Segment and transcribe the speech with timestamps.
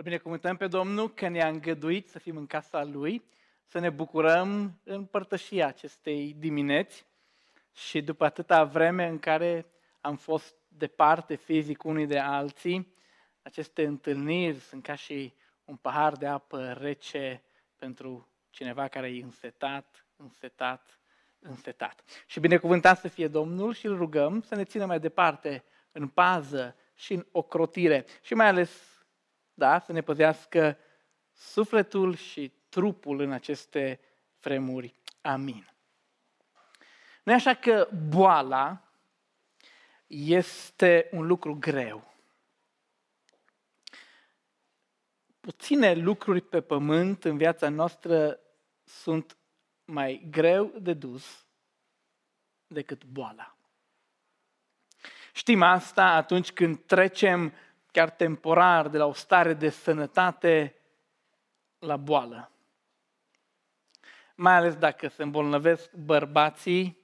[0.00, 3.24] Îl binecuvântăm pe Domnul că ne-a îngăduit să fim în casa Lui,
[3.64, 7.06] să ne bucurăm în părtășia acestei dimineți
[7.72, 9.66] și după atâta vreme în care
[10.00, 12.94] am fost departe fizic unii de alții,
[13.42, 15.34] aceste întâlniri sunt ca și
[15.64, 17.42] un pahar de apă rece
[17.76, 21.00] pentru cineva care e însetat, însetat,
[21.38, 22.04] însetat.
[22.26, 26.76] Și binecuvântat să fie Domnul și îl rugăm să ne țină mai departe în pază
[26.94, 28.89] și în ocrotire și mai ales
[29.60, 30.78] da, să ne păzească
[31.32, 34.00] sufletul și trupul în aceste
[34.40, 34.94] vremuri.
[35.20, 35.72] Amin.
[37.22, 38.92] Nu e așa că boala
[40.06, 42.12] este un lucru greu.
[45.40, 48.40] Puține lucruri pe pământ în viața noastră
[48.84, 49.36] sunt
[49.84, 51.46] mai greu de dus
[52.66, 53.56] decât boala.
[55.32, 57.52] Știm asta atunci când trecem
[57.92, 60.74] chiar temporar de la o stare de sănătate
[61.78, 62.50] la boală.
[64.34, 66.98] Mai ales dacă se îmbolnăvesc bărbații,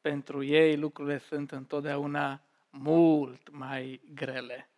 [0.00, 2.40] pentru ei lucrurile sunt întotdeauna
[2.70, 4.70] mult mai grele.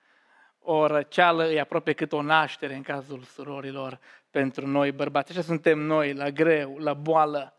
[0.59, 3.99] O răceală e aproape cât o naștere în cazul surorilor
[4.31, 5.31] pentru noi bărbați.
[5.31, 7.57] Așa suntem noi, la greu, la boală.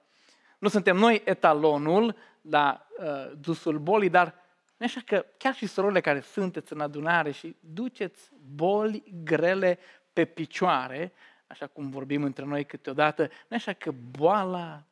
[0.58, 4.43] Nu suntem noi etalonul la uh, dusul bolii, dar
[4.84, 9.80] nu așa că chiar și surorile care sunteți în adunare și duceți boli grele
[10.14, 11.14] pe picioare,
[11.48, 14.84] așa cum vorbim între noi câteodată, nu așa că boala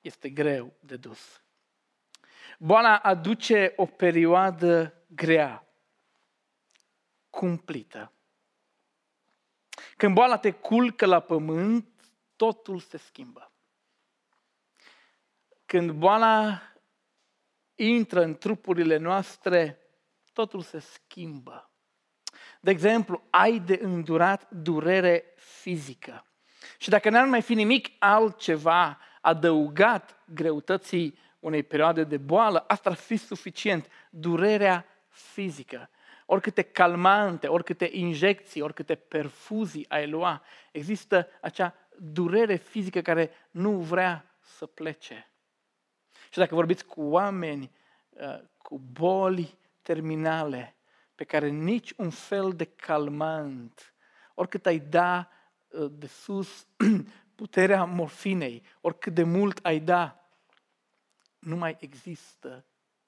[0.00, 1.42] este greu de dus.
[2.58, 5.66] Boala aduce o perioadă grea,
[7.30, 8.12] cumplită.
[9.96, 11.88] Când boala te culcă la pământ,
[12.36, 13.52] totul se schimbă.
[15.66, 16.62] Când boala
[17.88, 19.78] intră în trupurile noastre,
[20.32, 21.70] totul se schimbă.
[22.60, 26.26] De exemplu, ai de îndurat durere fizică.
[26.78, 32.96] Și dacă n-ar mai fi nimic altceva adăugat greutății unei perioade de boală, asta ar
[32.96, 33.88] fi suficient.
[34.10, 35.90] Durerea fizică.
[36.26, 40.42] Oricâte calmante, oricâte injecții, oricâte perfuzii ai lua,
[40.72, 45.26] există acea durere fizică care nu vrea să plece.
[46.30, 47.81] Și dacă vorbiți cu oameni uh,
[48.56, 50.76] cu boli terminale,
[51.14, 53.94] pe care nici un fel de calmant,
[54.34, 55.28] oricât ai da
[55.68, 56.66] uh, de sus
[57.34, 60.26] puterea morfinei, oricât de mult ai da,
[61.38, 62.64] nu mai există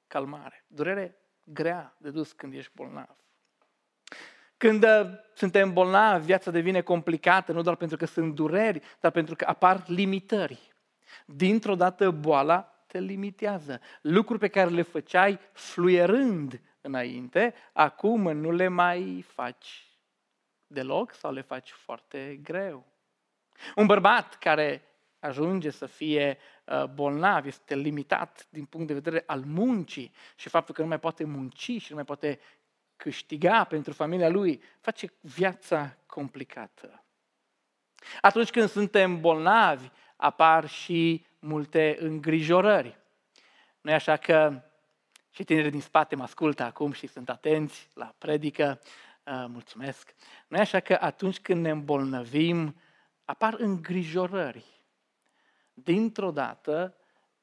[0.06, 0.64] calmare.
[0.66, 3.16] Durere grea de dus când ești bolnav.
[4.56, 9.36] Când uh, suntem bolnavi, viața devine complicată, nu doar pentru că sunt dureri, dar pentru
[9.36, 10.72] că apar limitări.
[11.26, 13.80] Dintr-o dată boala te limitează.
[14.00, 19.88] Lucruri pe care le făceai fluierând înainte, acum nu le mai faci
[20.66, 22.86] deloc sau le faci foarte greu.
[23.76, 24.82] Un bărbat care
[25.18, 30.74] ajunge să fie uh, bolnav, este limitat din punct de vedere al muncii și faptul
[30.74, 32.40] că nu mai poate munci și nu mai poate
[32.96, 37.04] câștiga pentru familia lui, face viața complicată.
[38.20, 42.98] Atunci când suntem bolnavi, apar și multe îngrijorări.
[43.80, 44.62] nu e așa că
[45.30, 48.80] și tinerii din spate mă ascultă acum și sunt atenți la predică,
[49.24, 50.14] uh, mulțumesc.
[50.48, 52.76] nu e așa că atunci când ne îmbolnăvim,
[53.24, 54.64] apar îngrijorări.
[55.72, 56.96] Dintr-o dată,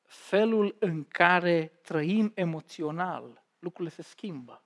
[0.05, 4.63] felul în care trăim emoțional, lucrurile se schimbă.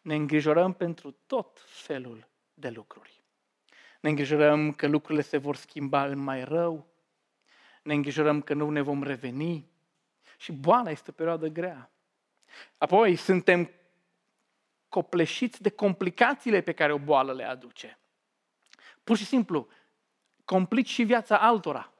[0.00, 3.22] Ne îngrijorăm pentru tot felul de lucruri.
[4.00, 6.86] Ne îngrijorăm că lucrurile se vor schimba în mai rău,
[7.88, 9.70] ne îngrijorăm că nu ne vom reveni
[10.36, 11.90] și boala este o perioadă grea.
[12.78, 13.70] Apoi suntem
[14.88, 17.98] copleșiți de complicațiile pe care o boală le aduce.
[19.04, 19.68] Pur și simplu,
[20.44, 21.92] complici și viața altora.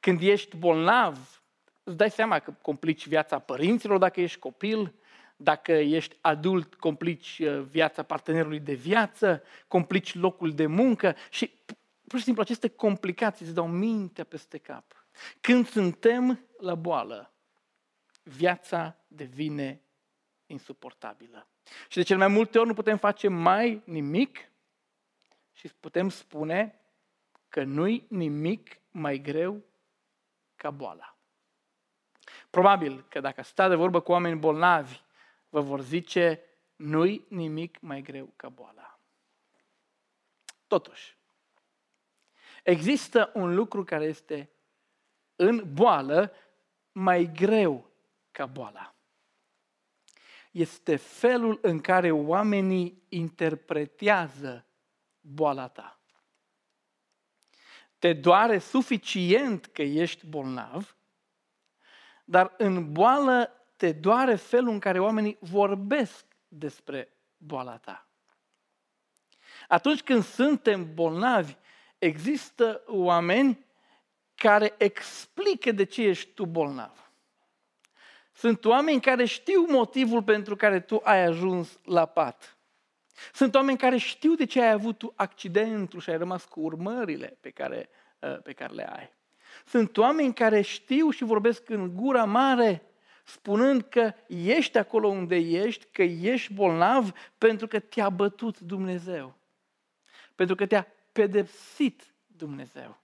[0.00, 1.42] Când ești bolnav,
[1.82, 4.94] îți dai seama că complici viața părinților dacă ești copil,
[5.36, 11.50] dacă ești adult, complici uh, viața partenerului de viață, complici locul de muncă și
[12.06, 15.03] pur și simplu aceste complicații îți dau mintea peste cap.
[15.40, 17.32] Când suntem la boală,
[18.22, 19.80] viața devine
[20.46, 21.48] insuportabilă.
[21.88, 24.50] Și de cel mai multe ori nu putem face mai nimic
[25.52, 26.80] și putem spune
[27.48, 29.62] că nu-i nimic mai greu
[30.56, 31.16] ca boala.
[32.50, 35.00] Probabil că dacă stați de vorbă cu oameni bolnavi,
[35.48, 36.42] vă vor zice
[36.76, 38.98] nu-i nimic mai greu ca boala.
[40.66, 41.16] Totuși,
[42.62, 44.50] există un lucru care este
[45.36, 46.32] în boală
[46.92, 47.90] mai greu
[48.30, 48.94] ca boala.
[50.50, 54.66] Este felul în care oamenii interpretează
[55.20, 56.00] boala ta.
[57.98, 60.96] Te doare suficient că ești bolnav,
[62.24, 68.08] dar în boală te doare felul în care oamenii vorbesc despre boala ta.
[69.68, 71.56] Atunci când suntem bolnavi,
[71.98, 73.63] există oameni
[74.34, 77.10] care explică de ce ești tu bolnav.
[78.32, 82.56] Sunt oameni care știu motivul pentru care tu ai ajuns la pat.
[83.32, 87.36] Sunt oameni care știu de ce ai avut tu accidentul și ai rămas cu urmările
[87.40, 87.88] pe care,
[88.18, 89.12] uh, pe care le ai.
[89.66, 92.82] Sunt oameni care știu și vorbesc în gura mare,
[93.24, 99.34] spunând că ești acolo unde ești, că ești bolnav pentru că te-a bătut Dumnezeu.
[100.34, 103.03] Pentru că te-a pedepsit Dumnezeu.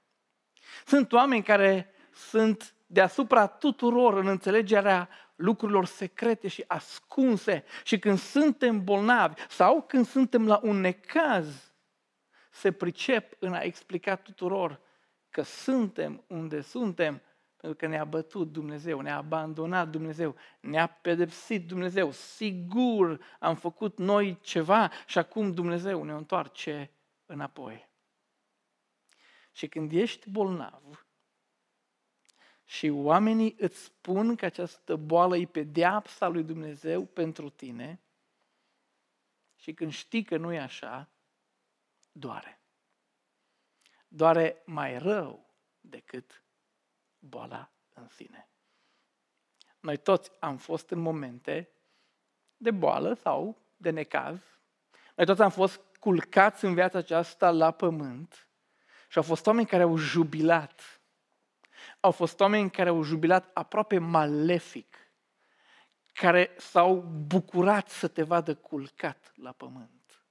[0.87, 7.65] Sunt oameni care sunt deasupra tuturor în înțelegerea lucrurilor secrete și ascunse.
[7.85, 11.73] Și când suntem bolnavi sau când suntem la un necaz,
[12.51, 14.81] se pricep în a explica tuturor
[15.31, 17.23] că suntem unde suntem
[17.61, 22.11] pentru că ne-a bătut Dumnezeu, ne-a abandonat Dumnezeu, ne-a pedepsit Dumnezeu.
[22.11, 26.91] Sigur am făcut noi ceva și acum Dumnezeu ne întoarce
[27.27, 27.90] înapoi.
[29.53, 31.07] Și când ești bolnav
[32.65, 38.01] și oamenii îți spun că această boală e pedeapsa lui Dumnezeu pentru tine,
[39.57, 41.11] și când știi că nu e așa,
[42.13, 42.61] doare.
[44.09, 46.45] Doare mai rău decât
[47.19, 48.49] boala în sine.
[49.81, 51.71] Noi toți am fost în momente
[52.57, 54.41] de boală sau de necaz.
[55.17, 58.50] Noi toți am fost culcați în viața aceasta la pământ
[59.11, 61.01] și au fost oameni care au jubilat.
[62.01, 64.97] Au fost oameni care au jubilat aproape malefic,
[66.13, 70.25] care s-au bucurat să te vadă culcat la pământ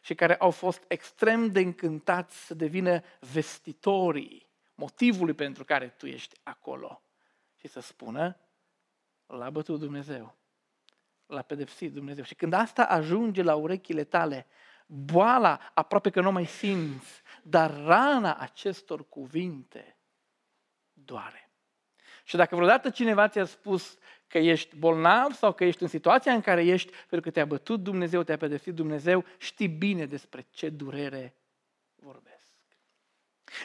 [0.00, 3.02] și care au fost extrem de încântați să devină
[3.32, 7.02] vestitorii motivului pentru care tu ești acolo
[7.56, 8.36] și să spună,
[9.26, 10.36] l-a bătut Dumnezeu,
[11.26, 12.24] l-a pedepsit Dumnezeu.
[12.24, 14.46] Și când asta ajunge la urechile tale,
[14.86, 19.96] boala aproape că nu mai simți, dar rana acestor cuvinte
[20.92, 21.50] doare.
[22.24, 26.40] Și dacă vreodată cineva ți-a spus că ești bolnav sau că ești în situația în
[26.40, 31.34] care ești pentru că te-a bătut Dumnezeu, te-a pedepsit Dumnezeu, știi bine despre ce durere
[31.94, 32.28] vorbesc.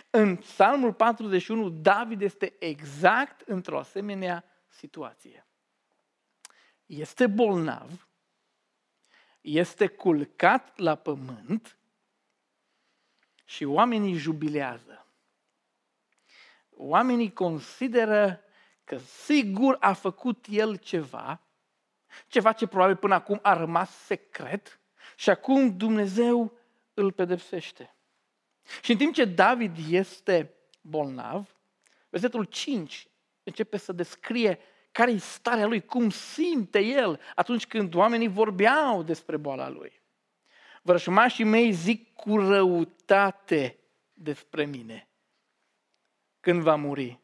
[0.10, 5.48] În Psalmul 41, David este exact într-o asemenea situație.
[6.86, 8.08] Este bolnav,
[9.42, 11.78] este culcat la pământ
[13.46, 15.06] și oamenii jubilează.
[16.70, 18.40] Oamenii consideră
[18.84, 21.42] că sigur a făcut el ceva,
[22.28, 24.80] ceva ce probabil până acum a rămas secret
[25.16, 26.58] și acum Dumnezeu
[26.94, 27.96] îl pedepsește.
[28.82, 31.56] Și în timp ce David este bolnav,
[32.10, 33.08] versetul 5
[33.44, 34.60] începe să descrie
[34.92, 40.02] care e starea lui, cum simte el atunci când oamenii vorbeau despre boala lui.
[40.86, 43.78] Vrășmașii mei zic cu răutate
[44.14, 45.08] despre mine
[46.40, 47.20] când va muri.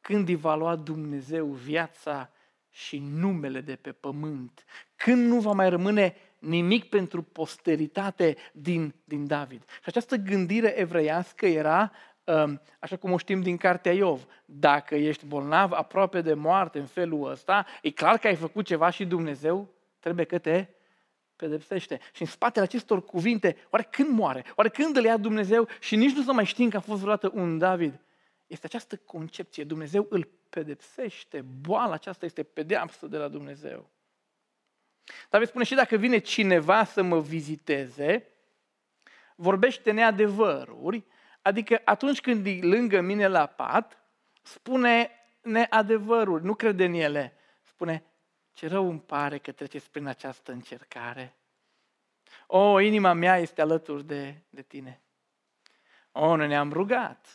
[0.00, 2.30] Când îi va lua Dumnezeu viața
[2.70, 4.64] și numele de pe pământ.
[4.96, 9.64] Când nu va mai rămâne nimic pentru posteritate din, din David.
[9.68, 11.92] Și această gândire evreiască era,
[12.24, 16.86] um, așa cum o știm din cartea Iov, dacă ești bolnav aproape de moarte în
[16.86, 19.68] felul ăsta, e clar că ai făcut ceva și Dumnezeu
[20.00, 20.75] trebuie că te
[21.36, 22.00] pedepsește.
[22.12, 24.44] Și în spatele acestor cuvinte, oare când moare?
[24.54, 25.68] Oare când îl ia Dumnezeu?
[25.80, 28.00] Și nici nu să mai știm că a fost vreodată un David.
[28.46, 29.64] Este această concepție.
[29.64, 31.44] Dumnezeu îl pedepsește.
[31.60, 33.90] Boala aceasta este pedeapsă de la Dumnezeu.
[35.30, 38.28] David spune și dacă vine cineva să mă viziteze,
[39.36, 41.04] vorbește neadevăruri,
[41.42, 43.98] adică atunci când e lângă mine la pat,
[44.42, 45.10] spune
[45.42, 47.36] neadevăruri, nu crede în ele.
[47.62, 48.04] Spune,
[48.56, 51.36] ce rău îmi pare că treceți prin această încercare.
[52.46, 55.00] O, inima mea este alături de, de tine.
[56.12, 57.26] O, noi ne-am rugat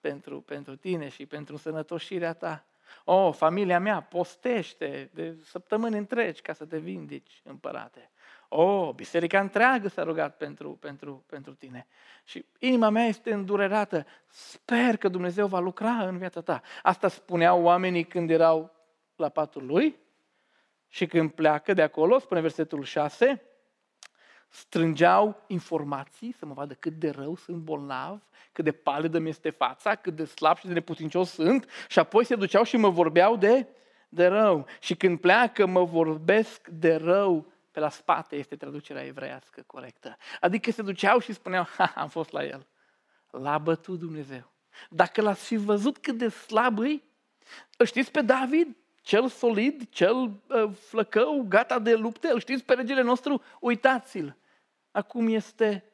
[0.00, 2.66] pentru, pentru tine și pentru sănătoșirea ta.
[3.04, 8.10] O, familia mea postește de săptămâni întregi ca să te vindici, împărate.
[8.48, 11.86] O, biserica întreagă s-a rugat pentru, pentru, pentru tine.
[12.24, 14.06] Și inima mea este îndurerată.
[14.26, 16.62] Sper că Dumnezeu va lucra în viața ta.
[16.82, 18.74] Asta spuneau oamenii când erau
[19.16, 20.04] la patul lui
[20.88, 23.42] și când pleacă de acolo, spune versetul 6,
[24.48, 29.50] strângeau informații să mă vadă cât de rău sunt bolnav, cât de palidă mi este
[29.50, 33.36] fața, cât de slab și de neputincios sunt și apoi se duceau și mă vorbeau
[33.36, 33.66] de,
[34.08, 34.66] de rău.
[34.80, 40.16] Și când pleacă, mă vorbesc de rău pe la spate este traducerea evreiască corectă.
[40.40, 42.66] Adică se duceau și spuneau, ha, am fost la el.
[43.30, 44.52] L-a bătut Dumnezeu.
[44.90, 47.02] Dacă l-ați fi văzut cât de slab îi,
[47.84, 48.76] știți pe David,
[49.06, 54.36] cel solid, cel uh, flăcău, gata de lupte, îl știți pe regele nostru, uitați-l.
[54.90, 55.84] Acum este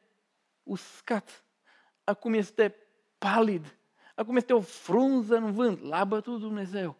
[0.63, 1.43] uscat,
[2.03, 2.75] acum este
[3.17, 3.77] palid,
[4.15, 6.95] acum este o frunză în vânt, l-a bătut Dumnezeu.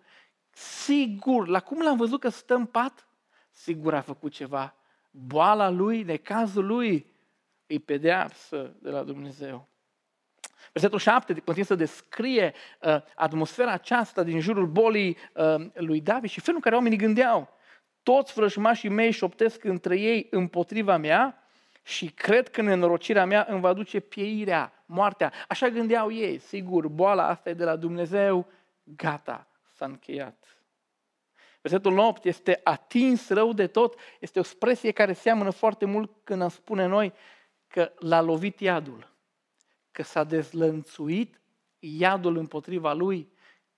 [0.51, 3.07] Sigur, la cum l-am văzut că stă în pat,
[3.51, 4.75] sigur a făcut ceva.
[5.11, 7.11] Boala lui, necazul lui,
[7.67, 9.67] îi pedeapsă de la Dumnezeu.
[10.73, 16.39] Versetul 7 continuă să descrie uh, atmosfera aceasta din jurul bolii uh, lui David și
[16.39, 17.49] felul în care oamenii gândeau.
[18.03, 21.47] Toți vrăjmașii mei șoptesc între ei împotriva mea
[21.83, 25.33] și cred că nenorocirea mea îmi va duce pieirea, moartea.
[25.47, 28.47] Așa gândeau ei, sigur, boala asta e de la Dumnezeu,
[28.83, 30.57] gata, s-a încheiat.
[31.61, 36.41] Versetul 8 este atins rău de tot, este o expresie care seamănă foarte mult când
[36.41, 37.13] am spune noi
[37.67, 39.12] că l-a lovit iadul
[39.93, 41.41] că s-a dezlănțuit
[41.79, 43.31] iadul împotriva lui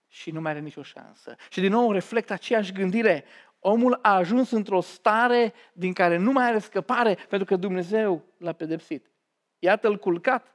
[0.07, 1.36] și nu mai are nicio șansă.
[1.50, 3.24] Și din nou reflectă aceeași gândire.
[3.60, 8.53] Omul a ajuns într-o stare din care nu mai are scăpare pentru că Dumnezeu l-a
[8.53, 9.12] pedepsit.
[9.60, 10.54] Iată-l culcat,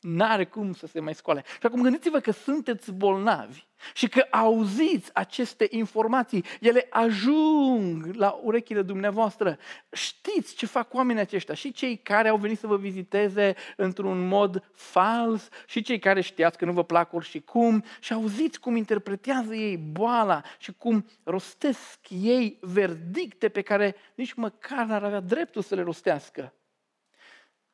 [0.00, 1.44] n-are cum să se mai scoale.
[1.46, 8.82] Și acum gândiți-vă că sunteți bolnavi și că auziți aceste informații, ele ajung la urechile
[8.82, 9.58] dumneavoastră.
[9.92, 14.70] Știți ce fac oamenii aceștia și cei care au venit să vă viziteze într-un mod
[14.72, 19.54] fals și cei care știați că nu vă plac și cum și auziți cum interpretează
[19.54, 25.74] ei boala și cum rostesc ei verdicte pe care nici măcar n-ar avea dreptul să
[25.74, 26.52] le rostească.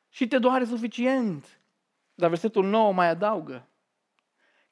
[0.09, 1.59] Și te doare suficient
[2.15, 3.69] dar versetul 9 mai adaugă.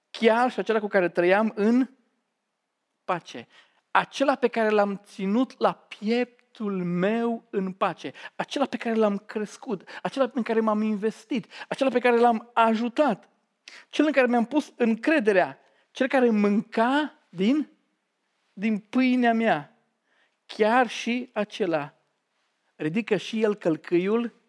[0.09, 1.89] Chiar și acela cu care trăiam în
[3.03, 3.47] pace.
[3.91, 8.13] Acela pe care l-am ținut la pieptul meu în pace.
[8.35, 9.89] Acela pe care l-am crescut.
[10.01, 11.51] Acela în care m-am investit.
[11.67, 13.29] Acela pe care l-am ajutat.
[13.89, 15.59] Cel în care mi-am pus încrederea.
[15.91, 17.69] Cel care mânca din,
[18.53, 19.77] din pâinea mea.
[20.45, 21.93] Chiar și acela
[22.75, 24.41] ridică și el călcâiul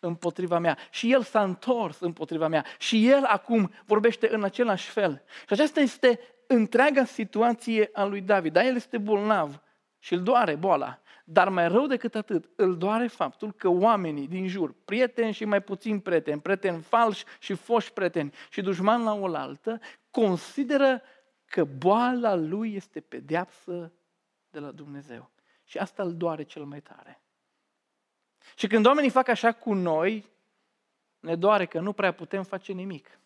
[0.00, 0.78] împotriva mea.
[0.90, 2.64] Și el s-a întors împotriva mea.
[2.78, 5.22] Și el acum vorbește în același fel.
[5.28, 8.52] Și aceasta este întreaga situație a lui David.
[8.52, 9.62] Dar el este bolnav
[9.98, 11.00] și îl doare boala.
[11.24, 15.62] Dar mai rău decât atât, îl doare faptul că oamenii din jur, prieteni și mai
[15.62, 19.80] puțin prieteni, prieteni falși și foști prieteni și dușmani la oaltă,
[20.10, 21.02] consideră
[21.44, 23.92] că boala lui este pedeapsă
[24.50, 25.30] de la Dumnezeu.
[25.64, 27.22] Și asta îl doare cel mai tare.
[28.54, 30.28] Și când oamenii fac așa cu noi,
[31.20, 33.20] ne doare că nu prea putem face nimic.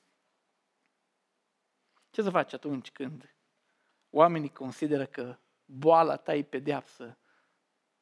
[2.11, 3.35] Ce să faci atunci când
[4.11, 7.19] oamenii consideră că boala ta e pedeapsă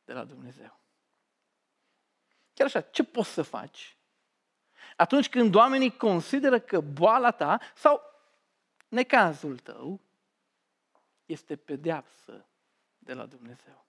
[0.05, 0.81] de la Dumnezeu?
[2.55, 3.97] Chiar așa, ce poți să faci?
[4.97, 8.01] Atunci când oamenii consideră că boala ta sau
[8.89, 10.01] necazul tău
[11.27, 12.47] este pedeapsă
[12.99, 13.87] de la Dumnezeu.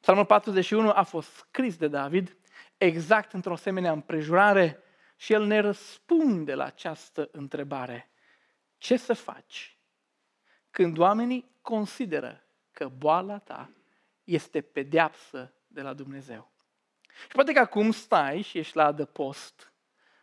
[0.00, 2.36] Psalmul 41 a fost scris de David
[2.76, 4.82] exact într-o asemenea împrejurare
[5.16, 8.10] și el ne răspunde la această întrebare.
[8.78, 9.78] Ce să faci
[10.70, 12.42] când oamenii consideră
[12.72, 13.70] că boala ta
[14.24, 16.50] este pedeapsă de la Dumnezeu?
[17.20, 19.72] Și poate că acum stai și ești la adăpost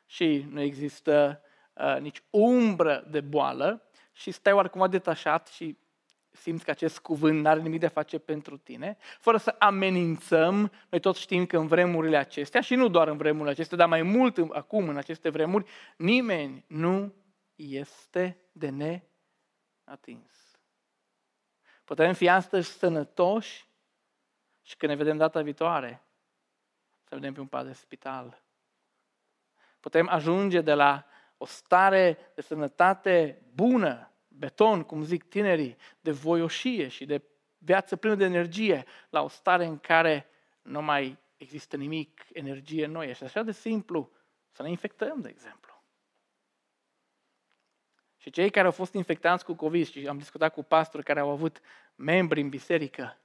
[0.05, 1.41] și nu există
[1.73, 5.77] uh, nici umbră de boală și stai oarecum detașat și
[6.35, 10.71] simți că acest cuvânt nu are nimic de a face pentru tine, fără să amenințăm.
[10.89, 14.01] Noi toți știm că în vremurile acestea, și nu doar în vremurile acestea, dar mai
[14.01, 17.13] mult acum în aceste vremuri, nimeni nu
[17.55, 20.33] este de neatins.
[21.83, 23.67] Putem fi astăzi sănătoși
[24.61, 26.03] și când ne vedem data viitoare,
[27.03, 28.43] să vedem pe un pat de spital.
[29.79, 31.05] Putem ajunge de la
[31.37, 37.23] o stare de sănătate bună beton, cum zic tinerii, de voioșie și de
[37.57, 40.29] viață plină de energie, la o stare în care
[40.61, 43.13] nu mai există nimic, energie noi.
[43.13, 44.11] Și așa de simplu
[44.51, 45.73] să ne infectăm, de exemplu.
[48.17, 51.29] Și cei care au fost infectați cu COVID și am discutat cu pastori care au
[51.29, 51.59] avut
[51.95, 53.19] membri în biserică,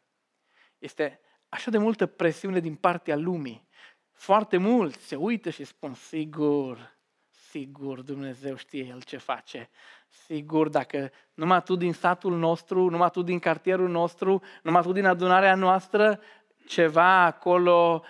[0.79, 3.69] este așa de multă presiune din partea lumii.
[4.13, 6.99] Foarte mult se uită și spun, sigur,
[7.29, 9.71] sigur, Dumnezeu știe El ce face.
[10.11, 15.07] Sigur, dacă numai tu din satul nostru, numai tu din cartierul nostru, numai tu din
[15.07, 16.21] adunarea noastră,
[16.67, 18.05] ceva acolo,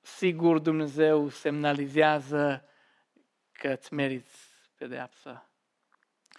[0.00, 2.64] sigur Dumnezeu semnalizează
[3.52, 4.38] că îți meriți
[4.76, 5.44] pedeapsa.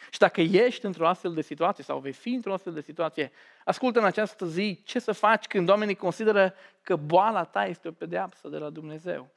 [0.09, 3.31] Și dacă ești într-o astfel de situație sau vei fi într-o astfel de situație,
[3.65, 7.91] Ascultă în această zi ce să faci când oamenii consideră că boala ta este o
[7.91, 9.29] pedeapsă de la Dumnezeu.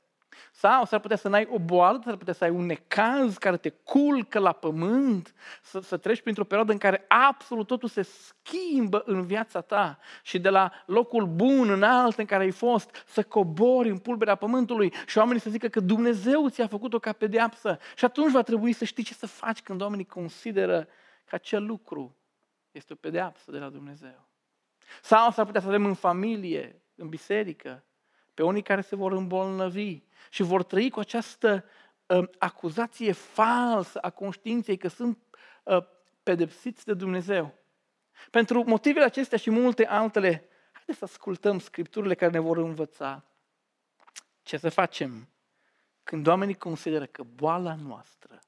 [0.53, 3.69] Sau s-ar putea să n-ai o boală, s-ar putea să ai un necaz care te
[3.69, 9.23] culcă la pământ, să, să treci printr-o perioadă în care absolut totul se schimbă în
[9.23, 13.89] viața ta și de la locul bun în alt în care ai fost, să cobori
[13.89, 17.79] în pulberea pământului și oamenii să zică că Dumnezeu ți-a făcut-o ca pedeapsă.
[17.97, 20.89] Și atunci va trebui să știi ce să faci când oamenii consideră
[21.25, 22.17] că acel lucru
[22.71, 24.29] este o pedeapsă de la Dumnezeu.
[25.03, 27.85] Sau s-ar putea să avem în familie, în biserică,
[28.35, 30.03] pe unii care se vor îmbolnăvi
[30.35, 31.65] și vor trăi cu această
[32.07, 35.19] uh, acuzație falsă a conștiinței că sunt
[35.63, 35.85] uh,
[36.23, 37.55] pedepsiți de Dumnezeu.
[38.31, 43.25] Pentru motivele acestea și multe altele, haideți să ascultăm scripturile care ne vor învăța
[44.43, 45.29] ce să facem
[46.03, 48.39] când oamenii consideră că boala noastră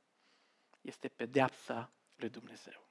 [0.80, 2.88] este pedeapsa lui Dumnezeu.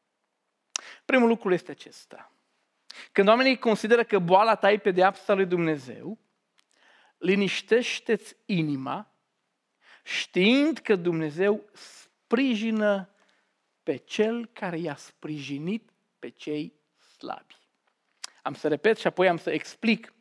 [1.06, 2.32] Primul lucru este acesta.
[3.12, 6.20] Când oamenii consideră că boala ta e pedeapsa lui Dumnezeu,
[7.26, 9.14] liniștește-ți inima
[10.04, 13.10] știind că Dumnezeu sprijină
[13.84, 15.90] pe cel care i-a sprijinit
[16.20, 16.74] pe cei
[17.18, 17.56] slabi.
[18.42, 20.14] Am să repet și apoi am să explic.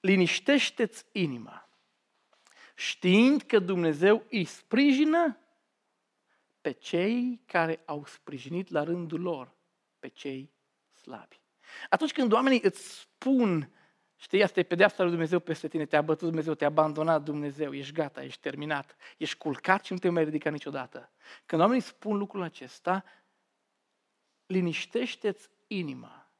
[0.00, 1.68] Liniștește-ți inima
[2.74, 5.38] știind că Dumnezeu îi sprijină
[6.60, 9.52] pe cei care au sprijinit la rândul lor
[9.98, 10.50] pe cei
[10.92, 11.40] slabi.
[11.88, 13.72] Atunci când oamenii îți spun
[14.20, 17.92] Știi, asta e pedeapsa lui Dumnezeu peste tine, te-a bătut Dumnezeu, te-a abandonat Dumnezeu, ești
[17.92, 21.10] gata, ești terminat, ești culcat și nu te mai ridica niciodată.
[21.46, 23.04] Când oamenii spun lucrul acesta,
[24.46, 26.30] liniștește-ți inima,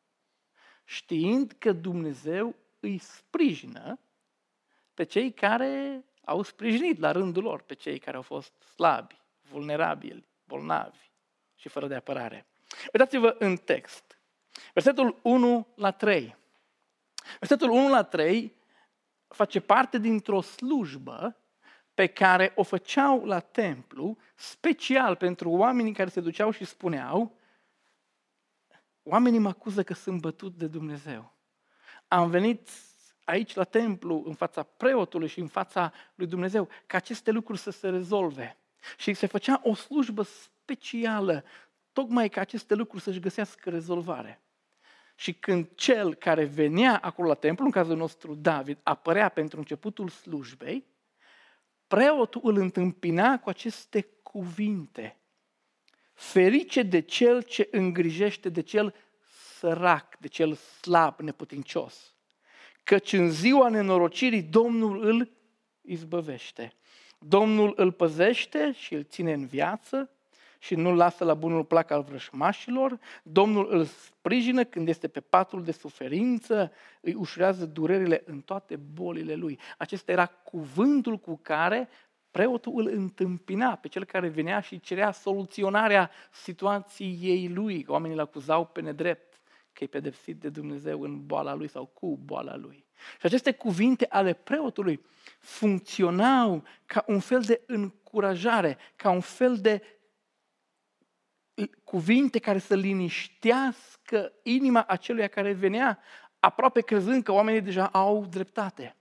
[0.85, 3.99] știind că Dumnezeu îi sprijină
[4.95, 10.27] pe cei care au sprijinit la rândul lor, pe cei care au fost slabi, vulnerabili,
[10.45, 11.11] bolnavi
[11.55, 12.47] și fără de apărare.
[12.93, 14.19] Uitați-vă în text.
[14.73, 16.38] Versetul 1 la 3.
[17.39, 18.57] Versetul 1 la 3
[19.29, 21.37] face parte dintr-o slujbă
[21.95, 27.37] pe care o făceau la templu, special pentru oamenii care se duceau și spuneau,
[29.03, 31.37] oamenii mă acuză că sunt bătut de Dumnezeu.
[32.09, 32.69] Am venit
[33.25, 37.71] aici la templu, în fața preotului și în fața lui Dumnezeu, ca aceste lucruri să
[37.71, 38.57] se rezolve.
[38.97, 41.45] Și se făcea o slujbă specială,
[41.93, 44.43] tocmai ca aceste lucruri să-și găsească rezolvare.
[45.19, 50.09] Și când cel care venea acolo la templu, în cazul nostru David, apărea pentru începutul
[50.09, 50.87] slujbei,
[51.87, 55.17] preotul îl întâmpina cu aceste cuvinte.
[56.13, 58.95] Ferice de cel ce îngrijește de cel
[59.59, 62.15] sărac, de cel slab, neputincios.
[62.85, 65.31] Căci în ziua nenorocirii Domnul îl
[65.81, 66.73] izbăvește.
[67.19, 70.11] Domnul îl păzește și îl ține în viață
[70.59, 75.65] și nu-l lasă la bunul plac al vrășmașilor, Domnul îl sprijină când este pe patul
[75.65, 79.59] de suferință, îi ușurează durerile în toate bolile lui.
[79.79, 81.89] Acesta era cuvântul cu care
[82.31, 87.85] preotul îl întâmpina pe cel care venea și cerea soluționarea situației lui.
[87.89, 89.41] Oamenii îl acuzau pe nedrept
[89.73, 92.87] că e pedepsit de Dumnezeu în boala lui sau cu boala lui.
[93.21, 95.05] Și aceste cuvinte ale preotului
[95.39, 99.83] funcționau ca un fel de încurajare, ca un fel de
[101.85, 105.99] cuvinte care să liniștească inima acelui care venea,
[106.41, 108.97] aproape crezând că oamenii deja au dreptate.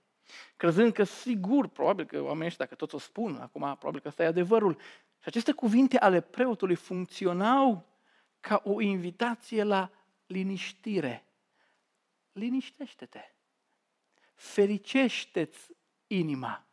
[0.55, 4.23] Crezând că sigur, probabil că oamenii ăștia, dacă tot o spun, acum probabil că ăsta
[4.23, 4.73] e adevărul.
[5.19, 7.85] Și aceste cuvinte ale preotului funcționau
[8.39, 9.91] ca o invitație la
[10.25, 11.25] liniștire.
[12.31, 13.21] Liniștește-te.
[14.35, 15.71] Fericește-ți
[16.07, 16.67] inima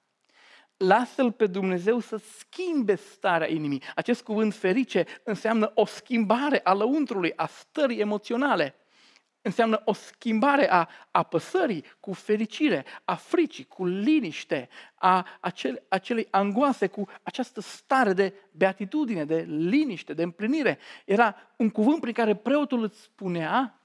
[0.76, 3.82] lasă-L pe Dumnezeu să schimbe starea inimii.
[3.94, 8.74] Acest cuvânt ferice înseamnă o schimbare a lăuntrului, a stării emoționale.
[9.46, 16.87] Înseamnă o schimbare a apăsării cu fericire, a fricii cu liniște, a acele, acelei angoase
[16.87, 20.78] cu această stare de beatitudine, de liniște, de împlinire.
[21.04, 23.80] Era un cuvânt prin care preotul îți spunea,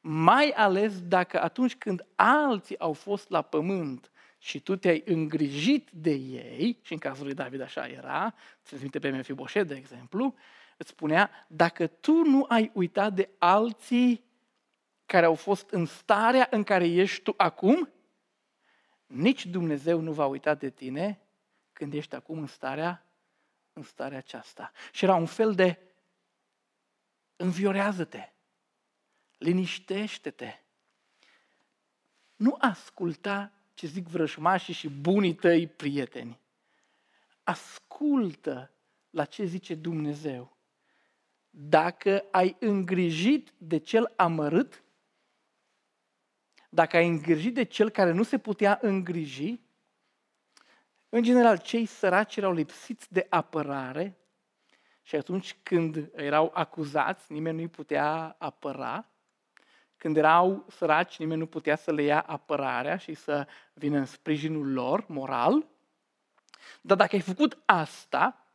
[0.00, 6.10] mai ales dacă atunci când alții au fost la pământ, și tu te-ai îngrijit de
[6.10, 10.34] ei, și în cazul lui David așa era, ți minte pe Mefiboset, de exemplu,
[10.76, 14.24] îți spunea, dacă tu nu ai uitat de alții
[15.06, 17.90] care au fost în starea în care ești tu acum,
[19.06, 21.20] nici Dumnezeu nu va uita de tine
[21.72, 23.06] când ești acum în starea,
[23.72, 24.72] în starea aceasta.
[24.92, 25.78] Și era un fel de
[27.36, 28.32] înviorează-te,
[29.38, 30.60] liniștește-te,
[32.36, 36.40] nu asculta ce zic vrășmașii și bunii tăi prieteni.
[37.42, 38.70] Ascultă
[39.10, 40.56] la ce zice Dumnezeu.
[41.50, 44.84] dacă ai îngrijit de cel amărât,
[46.70, 49.60] dacă ai îngrijit de cel care nu se putea îngriji,
[51.08, 54.18] în general, cei săraci erau lipsiți de apărare
[55.02, 59.10] și atunci când erau acuzați, nimeni nu-i putea apăra.
[59.96, 64.72] Când erau săraci, nimeni nu putea să le ia apărarea și să vină în sprijinul
[64.72, 65.66] lor moral.
[66.80, 68.46] Dar dacă ai făcut asta,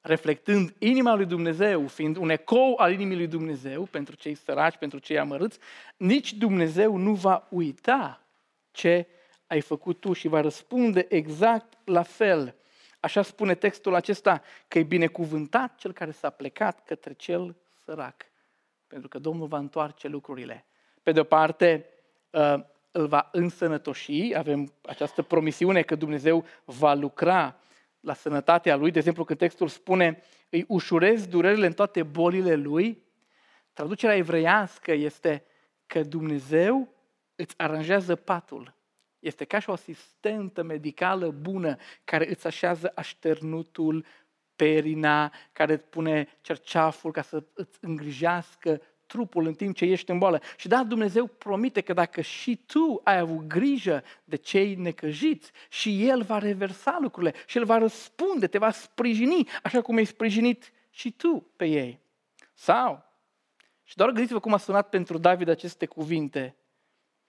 [0.00, 4.98] reflectând inima lui Dumnezeu, fiind un ecou al inimii lui Dumnezeu pentru cei săraci, pentru
[4.98, 5.58] cei amărâți,
[5.96, 8.20] nici Dumnezeu nu va uita
[8.70, 9.06] ce
[9.46, 12.54] ai făcut tu și va răspunde exact la fel.
[13.00, 18.26] Așa spune textul acesta, că e binecuvântat cel care s-a plecat către cel sărac,
[18.86, 20.66] pentru că Domnul va întoarce lucrurile.
[21.02, 21.86] Pe de o parte,
[22.30, 22.54] uh,
[22.90, 27.56] îl va însănătoși, avem această promisiune că Dumnezeu va lucra
[28.00, 28.90] la sănătatea lui.
[28.90, 33.02] De exemplu, când textul spune, îi ușurez durerile în toate bolile lui,
[33.72, 35.44] traducerea evreiască este
[35.86, 36.94] că Dumnezeu
[37.34, 38.74] îți aranjează patul.
[39.18, 44.04] Este ca și o asistentă medicală bună care îți așează așternutul,
[44.56, 48.80] perina, care îți pune cerceaful ca să îți îngrijească
[49.12, 50.40] trupul în timp ce ești în boală.
[50.56, 56.08] Și da, Dumnezeu promite că dacă și tu ai avut grijă de cei necăjiți, și
[56.08, 60.72] El va reversa lucrurile și El va răspunde, te va sprijini, așa cum ai sprijinit
[60.90, 62.00] și tu pe ei.
[62.54, 63.04] Sau,
[63.82, 66.56] și doar gândiți-vă cum a sunat pentru David aceste cuvinte,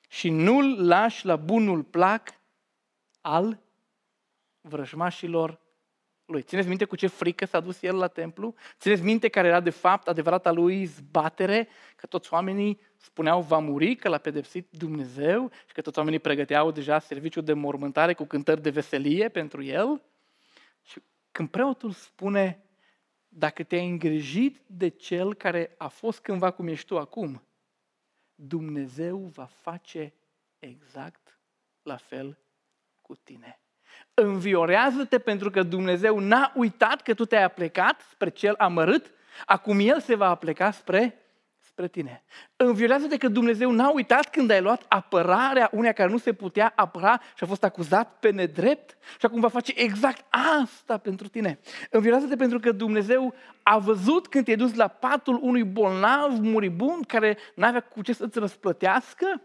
[0.08, 2.30] și nu-l lași la bunul plac
[3.22, 3.60] al
[4.62, 5.60] vrăjmașilor
[6.34, 6.42] lui.
[6.42, 8.56] Țineți minte cu ce frică s-a dus el la templu?
[8.80, 11.68] Țineți minte care era de fapt adevărata lui zbatere?
[11.96, 16.72] Că toți oamenii spuneau va muri, că l-a pedepsit Dumnezeu și că toți oamenii pregăteau
[16.72, 20.02] deja serviciul de mormântare cu cântări de veselie pentru el?
[20.82, 22.66] Și când preotul spune
[23.28, 27.44] dacă te-ai îngrijit de cel care a fost cândva cum ești tu acum,
[28.36, 30.14] Dumnezeu va face
[30.60, 31.40] exact
[31.82, 32.38] la fel
[33.02, 33.63] cu tine.
[34.14, 39.12] Înviorează-te pentru că Dumnezeu n-a uitat că tu te-ai aplecat spre cel amărât,
[39.46, 41.24] acum El se va apleca spre
[41.74, 42.24] spre tine.
[42.56, 47.22] Înviorează-te că Dumnezeu n-a uitat când ai luat apărarea uneia care nu se putea apăra
[47.36, 50.26] și a fost acuzat pe nedrept și acum va face exact
[50.64, 51.60] asta pentru tine.
[51.90, 57.38] Înviorează-te pentru că Dumnezeu a văzut când te-ai dus la patul unui bolnav muribund care
[57.56, 59.42] n-avea cu ce să-ți răsplătească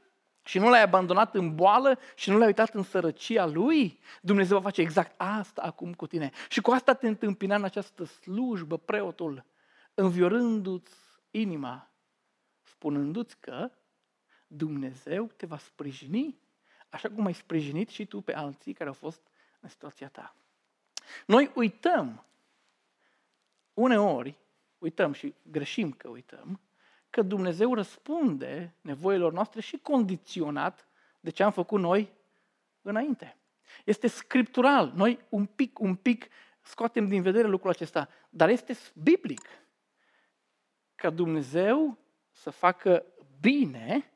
[0.48, 4.62] și nu l-ai abandonat în boală și nu l-ai uitat în sărăcia lui, Dumnezeu va
[4.62, 6.30] face exact asta acum cu tine.
[6.48, 9.44] Și cu asta te întâmpina în această slujbă preotul,
[9.94, 10.96] înviorându-ți
[11.30, 11.90] inima
[12.62, 13.70] spunându-ți că
[14.46, 16.38] Dumnezeu te va sprijini
[16.88, 19.20] așa cum ai sprijinit și tu pe alții care au fost
[19.60, 20.34] în situația ta.
[21.26, 22.24] Noi uităm,
[23.74, 24.38] uneori,
[24.78, 26.60] uităm și greșim că uităm,
[27.10, 30.88] că Dumnezeu răspunde nevoilor noastre și condiționat
[31.20, 32.12] de ce am făcut noi
[32.82, 33.36] înainte.
[33.84, 34.92] Este scriptural.
[34.94, 36.28] Noi un pic, un pic
[36.60, 39.48] scoatem din vedere lucrul acesta, dar este biblic.
[40.94, 41.98] Ca Dumnezeu
[42.30, 43.04] să facă
[43.40, 44.12] bine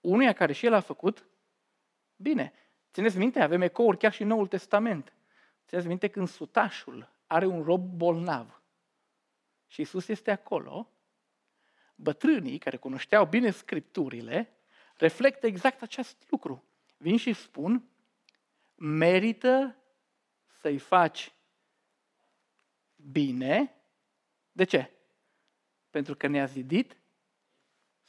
[0.00, 1.26] unuia care și el a făcut
[2.16, 2.52] bine.
[2.92, 5.12] Țineți minte, avem ecouri chiar și în Noul Testament.
[5.66, 8.62] Țineți minte când sutașul are un rob bolnav
[9.66, 10.88] și Isus este acolo,
[11.94, 14.52] bătrânii care cunoșteau bine Scripturile
[14.96, 16.64] reflectă exact acest lucru.
[16.96, 17.88] Vin și spun,
[18.74, 19.76] merită
[20.60, 21.32] să-i faci
[22.96, 23.74] bine.
[24.52, 24.90] De ce?
[25.90, 26.96] Pentru că ne-a zidit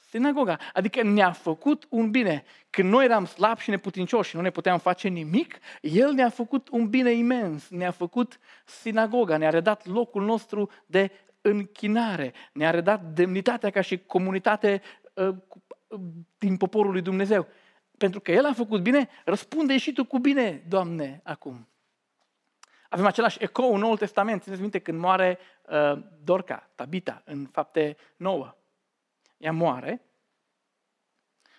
[0.10, 0.58] sinagoga.
[0.74, 2.44] Adică ne-a făcut un bine.
[2.70, 6.70] Când noi eram slabi și neputincioși și nu ne puteam face nimic, El ne-a făcut
[6.70, 7.70] un bine imens.
[7.70, 11.12] Ne-a făcut sinagoga, ne-a redat locul nostru de
[11.48, 14.82] închinare, ne-a redat demnitatea ca și comunitate
[15.14, 15.36] uh,
[16.38, 17.48] din poporul lui Dumnezeu.
[17.98, 21.68] Pentru că El a făcut bine, răspunde și tu cu bine, Doamne, acum.
[22.90, 24.42] Avem același ecou în Noul Testament.
[24.42, 28.56] Țineți minte când moare uh, Dorca, Tabita, în fapte 9.
[29.38, 30.02] Ea moare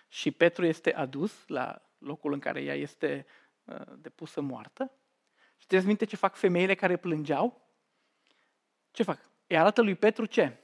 [0.07, 3.25] și Petru este adus la locul în care ea este
[3.63, 4.91] uh, depusă moartă.
[5.57, 7.61] Și te minte ce fac femeile care plângeau?
[8.91, 9.26] Ce fac?
[9.47, 10.57] Îi arată lui Petru ce?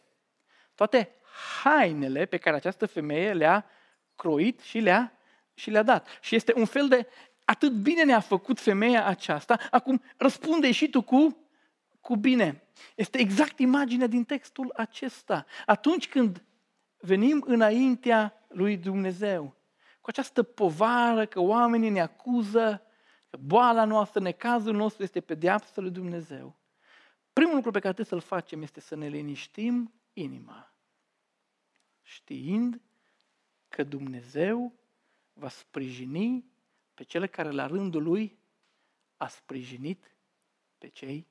[0.75, 1.15] Toate
[1.63, 3.65] hainele pe care această femeie le-a
[4.15, 5.13] croit și le-a,
[5.53, 6.07] și le-a dat.
[6.21, 7.07] Și este un fel de,
[7.45, 11.37] atât bine ne-a făcut femeia aceasta, acum răspunde și tu cu,
[12.01, 12.63] cu bine.
[12.95, 15.45] Este exact imaginea din textul acesta.
[15.65, 16.43] Atunci când
[16.97, 19.55] venim înaintea lui Dumnezeu
[20.03, 22.81] cu această povară că oamenii ne acuză,
[23.29, 26.55] că boala noastră, necazul nostru este pedeapsa lui Dumnezeu.
[27.33, 30.73] Primul lucru pe care trebuie să-l facem este să ne liniștim inima,
[32.01, 32.81] știind
[33.69, 34.73] că Dumnezeu
[35.33, 36.51] va sprijini
[36.93, 38.37] pe cele care la rândul lui
[39.17, 40.15] a sprijinit
[40.77, 41.27] pe cei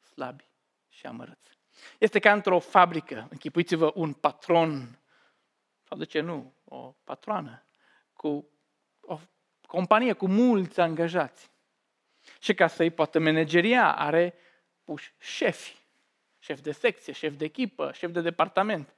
[0.00, 0.48] slabi
[0.88, 1.58] și amărâți.
[1.98, 3.26] Este ca într-o fabrică.
[3.30, 4.98] Închipuiți-vă un patron,
[5.82, 7.66] sau de ce nu, o patroană,
[8.12, 8.48] cu
[9.00, 9.18] o
[9.66, 11.50] companie cu mulți angajați.
[12.38, 14.34] Și ca să-i poată manageria, are
[14.84, 15.76] puși șefi.
[16.38, 18.94] Șef de secție, șef de echipă, șef de departament.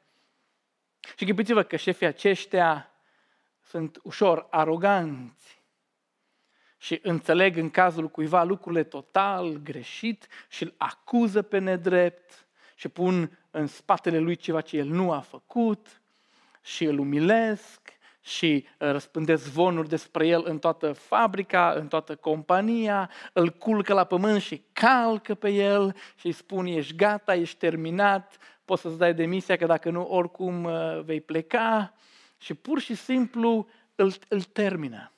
[1.01, 2.91] Și închipuiți-vă că șefii aceștia
[3.63, 5.63] sunt ușor aroganți
[6.79, 13.39] și înțeleg în cazul cuiva lucrurile total greșit și îl acuză pe nedrept și pun
[13.51, 16.01] în spatele lui ceva ce el nu a făcut
[16.63, 17.96] și îl umilesc
[18.27, 24.05] și uh, răspândesc zvonuri despre el în toată fabrica, în toată compania, îl culcă la
[24.05, 29.15] pământ și calcă pe el și îi spun ești gata, ești terminat, poți să-ți dai
[29.15, 31.95] demisia că dacă nu oricum uh, vei pleca
[32.37, 35.13] și pur și simplu îl, îl termină.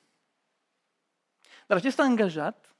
[1.67, 2.75] Dar acest angajat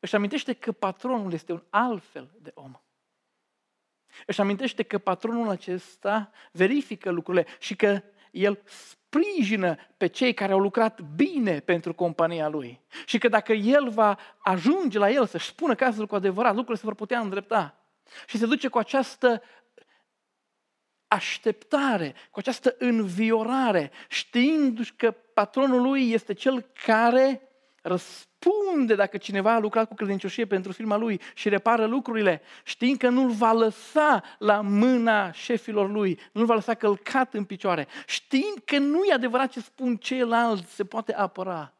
[0.00, 2.72] își amintește că patronul este un alt fel de om.
[4.26, 8.02] Își amintește că patronul acesta verifică lucrurile și că
[8.34, 12.80] el sprijină pe cei care au lucrat bine pentru compania lui.
[13.06, 16.86] Și că dacă el va ajunge la el să-și spună cazul cu adevărat, lucrurile se
[16.86, 17.78] vor putea îndrepta.
[18.26, 19.42] Și se duce cu această
[21.08, 27.48] așteptare, cu această înviorare, știind că patronul lui este cel care
[27.84, 33.08] răspunde dacă cineva a lucrat cu credincioșie pentru firma lui și repară lucrurile, știind că
[33.08, 38.78] nu-l va lăsa la mâna șefilor lui, nu-l va lăsa călcat în picioare, știind că
[38.78, 41.74] nu e adevărat ce spun ceilalți, se poate apăra.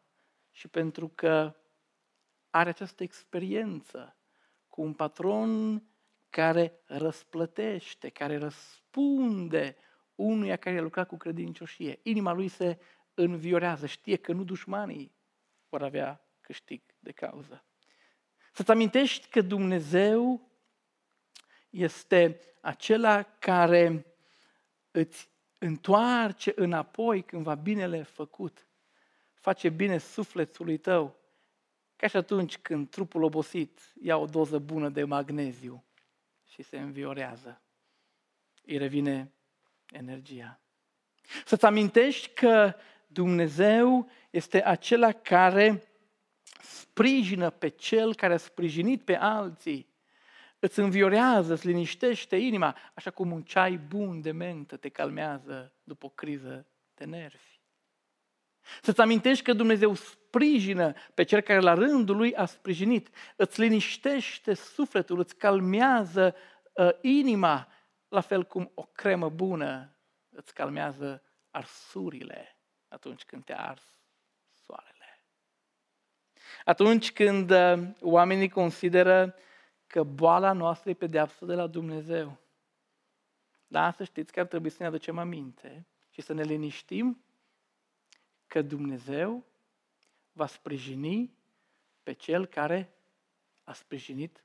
[0.51, 1.57] Și pentru că
[2.51, 4.17] are această experiență
[4.69, 5.83] cu un patron
[6.31, 9.77] care răsplătește, care răspunde
[10.15, 12.01] unuia care a lucrat cu credincioșie.
[12.03, 12.79] Inima lui se
[13.15, 15.15] înviorează, știe că nu dușmanii
[15.75, 17.65] vor avea câștig de cauză.
[18.53, 20.51] Să-ți amintești că Dumnezeu
[21.71, 24.07] este acela care
[24.91, 28.69] îți întoarce înapoi când va binele făcut.
[29.35, 31.17] Face bine sufletului tău,
[31.97, 35.85] ca și atunci când trupul obosit ia o doză bună de magneziu
[36.47, 37.63] și se înviorează.
[38.63, 39.33] Îi revine
[39.91, 40.61] energia.
[41.45, 42.75] Să-ți amintești că
[43.15, 45.83] Dumnezeu este acela care
[46.61, 49.93] sprijină pe cel care a sprijinit pe alții.
[50.59, 56.07] Îți înviorează, îți liniștește inima, așa cum un ceai bun de mentă te calmează după
[56.07, 57.61] o criză de nervi.
[58.83, 64.55] Să-ți amintești că Dumnezeu sprijină pe cel care la rândul lui a sprijinit, îți liniștește
[64.55, 66.35] sufletul, îți calmează
[66.73, 67.69] uh, inima,
[68.09, 69.97] la fel cum o cremă bună
[70.31, 72.54] îți calmează arsurile
[72.95, 73.83] atunci când te ars
[74.65, 75.23] soarele.
[76.65, 79.35] Atunci când uh, oamenii consideră
[79.87, 82.39] că boala noastră e pedeapsă de la Dumnezeu.
[83.67, 87.25] Da, să știți că ar trebui să ne aducem aminte și să ne liniștim
[88.47, 89.45] că Dumnezeu
[90.33, 91.35] va sprijini
[92.03, 92.93] pe cel care
[93.65, 94.45] a sprijinit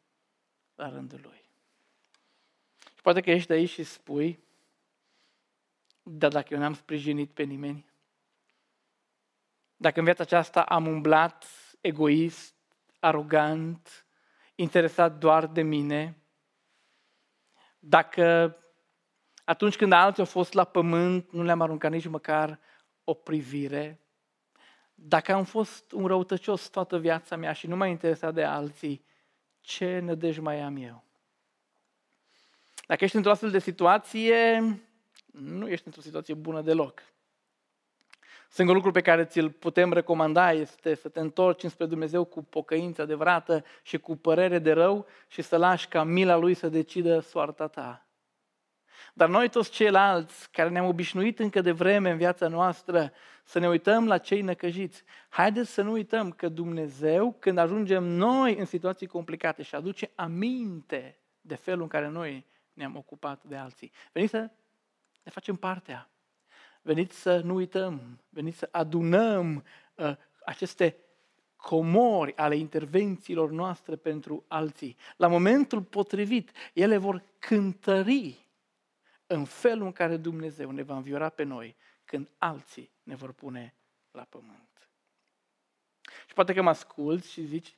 [0.75, 1.43] la rândul lui.
[2.95, 4.39] Și poate că ești aici și spui,
[6.03, 7.88] dar dacă eu n-am sprijinit pe nimeni,
[9.81, 11.45] dacă în viața aceasta am umblat
[11.81, 12.55] egoist,
[12.99, 14.05] arogant,
[14.55, 16.17] interesat doar de mine,
[17.79, 18.57] dacă
[19.43, 22.59] atunci când alții au fost la pământ, nu le-am aruncat nici măcar
[23.03, 23.99] o privire,
[24.93, 29.05] dacă am fost un răutăcios toată viața mea și nu m-a interesat de alții,
[29.59, 31.03] ce nădejde mai am eu?
[32.87, 34.59] Dacă ești într-o astfel de situație,
[35.31, 37.01] nu ești într-o situație bună deloc.
[38.51, 43.01] Singurul lucru pe care ți-l putem recomanda este să te întorci înspre Dumnezeu cu pocăință
[43.01, 47.67] adevărată și cu părere de rău și să lași ca mila Lui să decidă soarta
[47.67, 48.07] ta.
[49.13, 53.11] Dar noi toți ceilalți care ne-am obișnuit încă de vreme în viața noastră
[53.43, 58.57] să ne uităm la cei năcăjiți, haideți să nu uităm că Dumnezeu, când ajungem noi
[58.57, 63.91] în situații complicate și aduce aminte de felul în care noi ne-am ocupat de alții,
[64.11, 64.49] veniți să
[65.23, 66.09] ne facem partea
[66.81, 69.63] Veniți să nu uităm, veniți să adunăm
[69.95, 70.15] uh,
[70.45, 70.97] aceste
[71.55, 74.97] comori ale intervențiilor noastre pentru alții.
[75.17, 78.47] La momentul potrivit, ele vor cântări
[79.27, 83.75] în felul în care Dumnezeu ne va înviora pe noi când alții ne vor pune
[84.11, 84.89] la pământ.
[86.27, 87.77] Și poate că mă asculți și zici,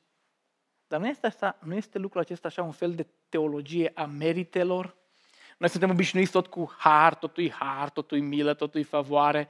[0.86, 4.96] dar nu este, asta, nu este lucrul acesta așa un fel de teologie a meritelor?
[5.62, 9.48] Noi suntem obișnuiți tot cu har, totul har, totul milă, totul favoare.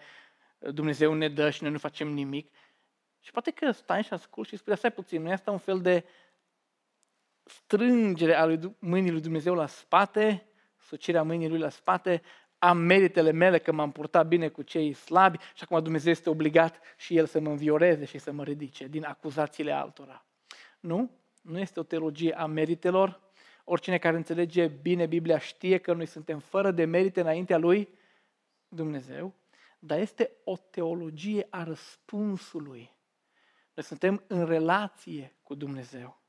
[0.59, 2.53] Dumnezeu ne dă și noi nu facem nimic.
[3.21, 5.81] Și poate că stai și ascult și spui, stai puțin, nu e asta un fel
[5.81, 6.05] de
[7.45, 10.47] strângere a lui, mâinii lui Dumnezeu la spate,
[10.79, 12.23] sucirea mâinii lui la spate,
[12.59, 16.81] am meritele mele că m-am purtat bine cu cei slabi și acum Dumnezeu este obligat
[16.97, 20.25] și El să mă învioreze și să mă ridice din acuzațiile altora.
[20.81, 21.11] Nu,
[21.43, 23.21] nu este o teologie a meritelor.
[23.65, 27.89] Oricine care înțelege bine Biblia știe că noi suntem fără de merite înaintea lui
[28.69, 29.35] Dumnezeu,
[29.79, 32.91] dar este o teologie a răspunsului.
[33.75, 36.21] Noi suntem în relație cu Dumnezeu.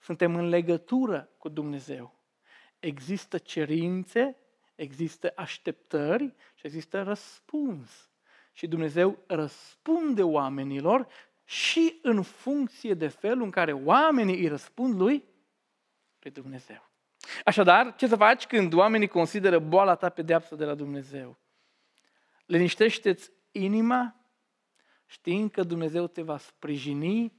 [0.00, 2.14] Suntem în legătură cu Dumnezeu.
[2.78, 4.36] Există cerințe,
[4.74, 8.10] există așteptări și există răspuns.
[8.52, 11.06] Și Dumnezeu răspunde oamenilor
[11.44, 15.24] și în funcție de felul în care oamenii îi răspund lui,
[16.22, 16.90] lui Dumnezeu.
[17.44, 21.38] Așadar, ce să faci când oamenii consideră boala ta pedeapsă de la Dumnezeu?
[22.46, 24.16] Liniștește-ți inima
[25.06, 27.32] știind că Dumnezeu te va sprijini,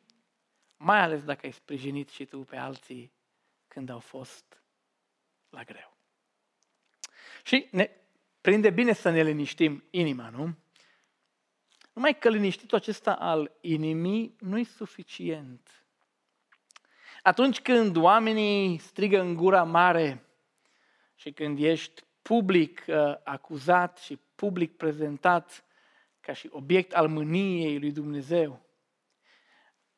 [0.77, 3.13] mai ales dacă ai sprijinit și tu pe alții
[3.67, 4.63] când au fost
[5.49, 5.97] la greu.
[7.43, 7.91] Și ne
[8.41, 10.55] prinde bine să ne liniștim inima, nu?
[11.93, 15.82] Numai că liniștitul acesta al inimii nu e suficient.
[17.23, 20.25] Atunci când oamenii strigă în gura mare
[21.15, 25.65] și când ești public uh, acuzat și public prezentat
[26.19, 28.59] ca și obiect al mâniei lui Dumnezeu,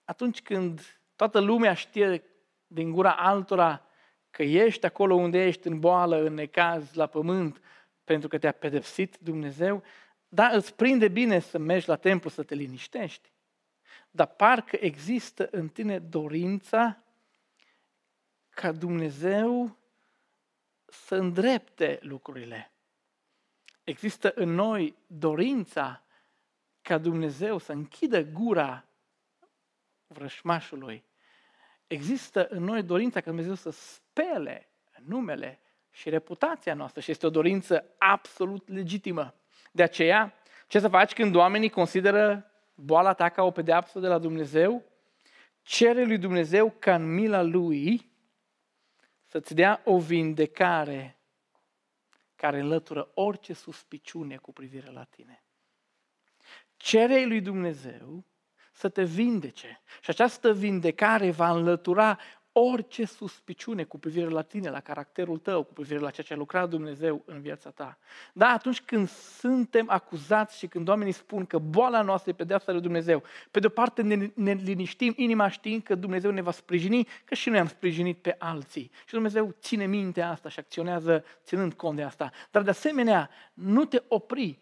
[0.04, 2.24] atunci când toată lumea știe
[2.68, 3.86] din gura altora
[4.30, 7.62] că ești acolo unde ești, în boală, în necaz, la pământ,
[8.04, 9.84] pentru că te-a pedepsit Dumnezeu,
[10.28, 13.32] da, îți prinde bine să mergi la templu să te liniștești,
[14.12, 17.00] dar parcă există în tine dorința
[18.56, 19.78] ca Dumnezeu
[20.86, 22.72] să îndrepte lucrurile.
[23.84, 26.04] Există în noi dorința
[26.82, 28.86] ca Dumnezeu să închidă gura
[30.08, 31.04] vrășmașului.
[31.88, 34.70] Există în noi dorința ca Dumnezeu să spele
[35.06, 35.60] numele
[35.91, 39.34] și reputația noastră și este o dorință absolut legitimă.
[39.72, 40.34] De aceea,
[40.68, 44.84] ce să faci când oamenii consideră boala ta ca o pedeapsă de la Dumnezeu?
[45.62, 48.13] Cere lui Dumnezeu ca în mila Lui
[49.36, 51.19] să-ți dea o vindecare
[52.36, 55.43] care înlătură orice suspiciune cu privire la tine.
[56.76, 58.26] Cere lui Dumnezeu
[58.74, 62.19] să te vindece și această vindecare va înlătura
[62.58, 66.38] orice suspiciune cu privire la tine, la caracterul tău, cu privire la ceea ce a
[66.38, 67.98] lucrat Dumnezeu în viața ta.
[68.34, 72.82] Da, atunci când suntem acuzați și când oamenii spun că boala noastră e pedeapsa lui
[72.82, 77.08] Dumnezeu, pe de o parte ne, ne liniștim inima știind că Dumnezeu ne va sprijini,
[77.26, 78.91] că și noi am sprijinit pe alții.
[79.06, 82.32] Și Dumnezeu ține minte asta și acționează ținând cont de asta.
[82.52, 84.60] Dar de asemenea, nu te opri,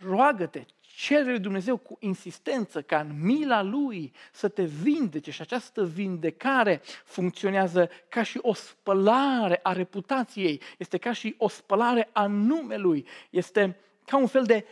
[0.00, 5.84] roagă-te, cere lui Dumnezeu cu insistență ca în mila Lui să te vindece și această
[5.84, 13.06] vindecare funcționează ca și o spălare a reputației, este ca și o spălare a numelui,
[13.30, 14.64] este ca un fel de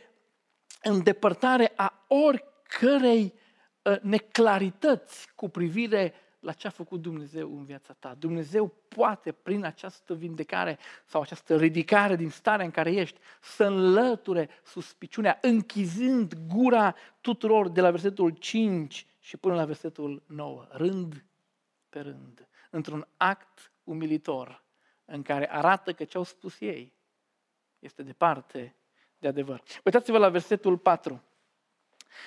[0.83, 3.35] îndepărtare a oricărei
[3.83, 6.15] uh, neclarități cu privire
[6.49, 8.15] la ce a făcut Dumnezeu în viața ta.
[8.15, 14.49] Dumnezeu poate, prin această vindecare sau această ridicare din starea în care ești, să înlăture
[14.65, 21.25] suspiciunea, închizând gura tuturor de la versetul 5 și până la versetul 9, rând
[21.89, 24.65] pe rând, într-un act umilitor
[25.05, 26.93] în care arată că ce au spus ei
[27.79, 28.77] este departe
[29.19, 29.63] de adevăr.
[29.85, 31.23] Uitați-vă la versetul 4.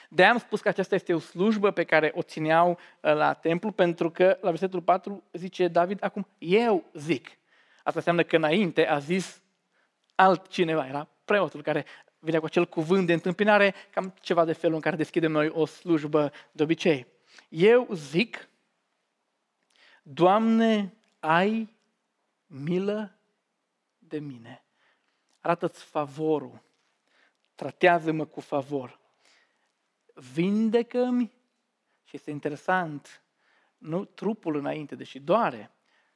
[0.10, 2.78] De am spus că aceasta este o slujbă pe care o țineau uh,
[3.14, 7.28] la templu, pentru că la versetul 4 zice David, acum eu zic.
[7.78, 9.42] Asta înseamnă că înainte a zis
[10.16, 11.86] altcineva, era preotul care
[12.20, 15.66] vine cu acel cuvânt de întâmpinare, cam ceva de felul în care deschidem noi o
[15.66, 17.08] slujbă de obicei.
[17.50, 18.50] Eu zic,
[20.02, 21.70] Doamne, ai
[22.46, 23.16] milă
[24.00, 24.64] de mine.
[25.40, 26.62] Arată-ți favorul.
[27.56, 29.01] Tratează-mă cu favor
[30.34, 31.32] vindecă-mi
[32.04, 33.24] și este interesant,
[33.78, 35.72] nu trupul înainte, deși doare,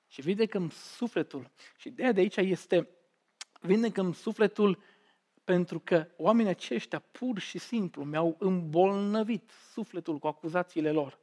[0.08, 1.52] și vindecăm sufletul.
[1.78, 2.90] Și ideea de aici este,
[3.62, 4.84] vindecăm sufletul
[5.44, 11.20] pentru că oamenii aceștia pur și simplu mi-au îmbolnăvit sufletul cu acuzațiile lor.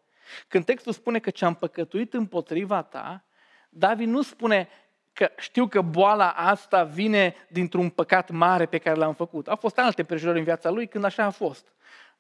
[0.49, 3.25] Când textul spune că ce-am păcătuit împotriva ta,
[3.69, 4.69] David nu spune
[5.13, 9.49] că știu că boala asta vine dintr-un păcat mare pe care l-am făcut.
[9.49, 11.73] Au fost alte prejurări în viața lui când așa a fost.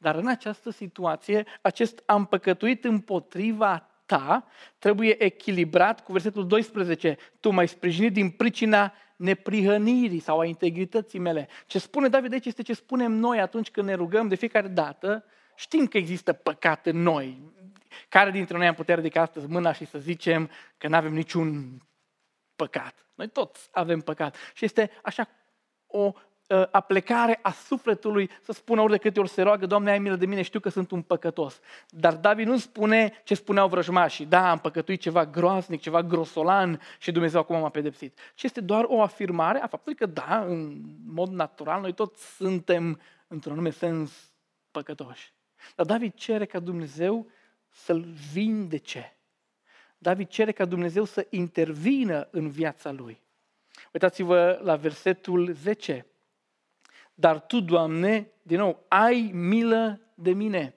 [0.03, 4.47] Dar în această situație, acest am păcătuit împotriva ta
[4.79, 7.17] trebuie echilibrat cu versetul 12.
[7.41, 11.49] Tu m-ai sprijinit din pricina neprihănirii sau a integrității mele.
[11.67, 15.25] Ce spune David aici este ce spunem noi atunci când ne rugăm de fiecare dată.
[15.55, 17.53] Știm că există păcat în noi.
[18.09, 21.81] Care dintre noi am putea ridica astăzi mâna și să zicem că nu avem niciun
[22.57, 23.07] păcat?
[23.15, 24.37] Noi toți avem păcat.
[24.55, 25.29] Și este așa
[25.87, 26.21] o Uh,
[26.71, 30.27] aplecare a sufletului să spună ori de câte ori se roagă, Doamne, ai milă de
[30.27, 31.61] mine, știu că sunt un păcătos.
[31.89, 37.13] Dar David nu spune ce spuneau vrăjmașii, da, am păcătuit ceva groaznic, ceva grosolan și
[37.13, 38.19] Dumnezeu acum m-a pedepsit.
[38.35, 43.01] Ci este doar o afirmare a faptului că, da, în mod natural, noi toți suntem,
[43.29, 44.33] într-un anume sens,
[44.71, 45.33] păcătoși.
[45.77, 47.31] Dar David cere ca Dumnezeu
[47.69, 49.17] să-l vindece.
[49.99, 53.21] David cere ca Dumnezeu să intervină în viața lui.
[53.93, 56.07] Uitați-vă la versetul 10.
[57.15, 60.75] Dar Tu, Doamne, din nou, ai milă de mine.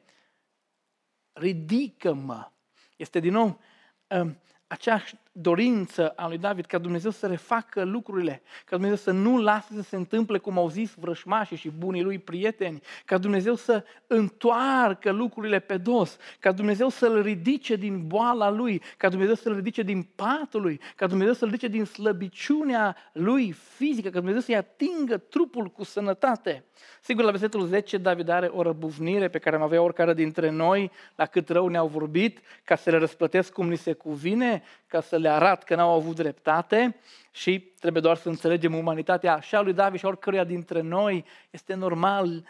[1.34, 2.52] Ridică-mă.
[2.96, 3.60] Este din nou
[4.08, 9.42] um, aceeași dorință a lui David ca Dumnezeu să refacă lucrurile, ca Dumnezeu să nu
[9.42, 13.84] lase să se întâmple cum au zis vrășmașii și bunii lui prieteni, ca Dumnezeu să
[14.08, 19.82] întoarcă lucrurile pe dos, ca Dumnezeu să-l ridice din boala lui, ca Dumnezeu să-l ridice
[19.82, 25.18] din patul lui, ca Dumnezeu să-l ridice din slăbiciunea lui fizică, ca Dumnezeu să-i atingă
[25.18, 26.64] trupul cu sănătate.
[27.02, 30.92] Sigur, la versetul 10, David are o răbuvnire pe care am avea oricare dintre noi,
[31.16, 35.18] la cât rău ne-au vorbit, ca să le răsplătesc cum ni se cuvine, ca să
[35.18, 36.96] le arat că n-au avut dreptate
[37.32, 41.26] și trebuie doar să înțelegem umanitatea așa lui David și oricăruia dintre noi.
[41.50, 42.48] Este normal,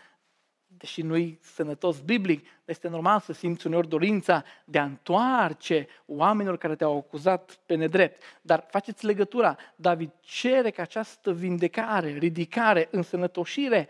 [0.68, 6.76] deși nu-i sănătos biblic, este normal să simți uneori dorința de a întoarce oamenilor care
[6.76, 8.22] te-au acuzat pe nedrept.
[8.42, 9.58] Dar faceți legătura.
[9.76, 13.88] David cere ca această vindecare, ridicare, însănătoșire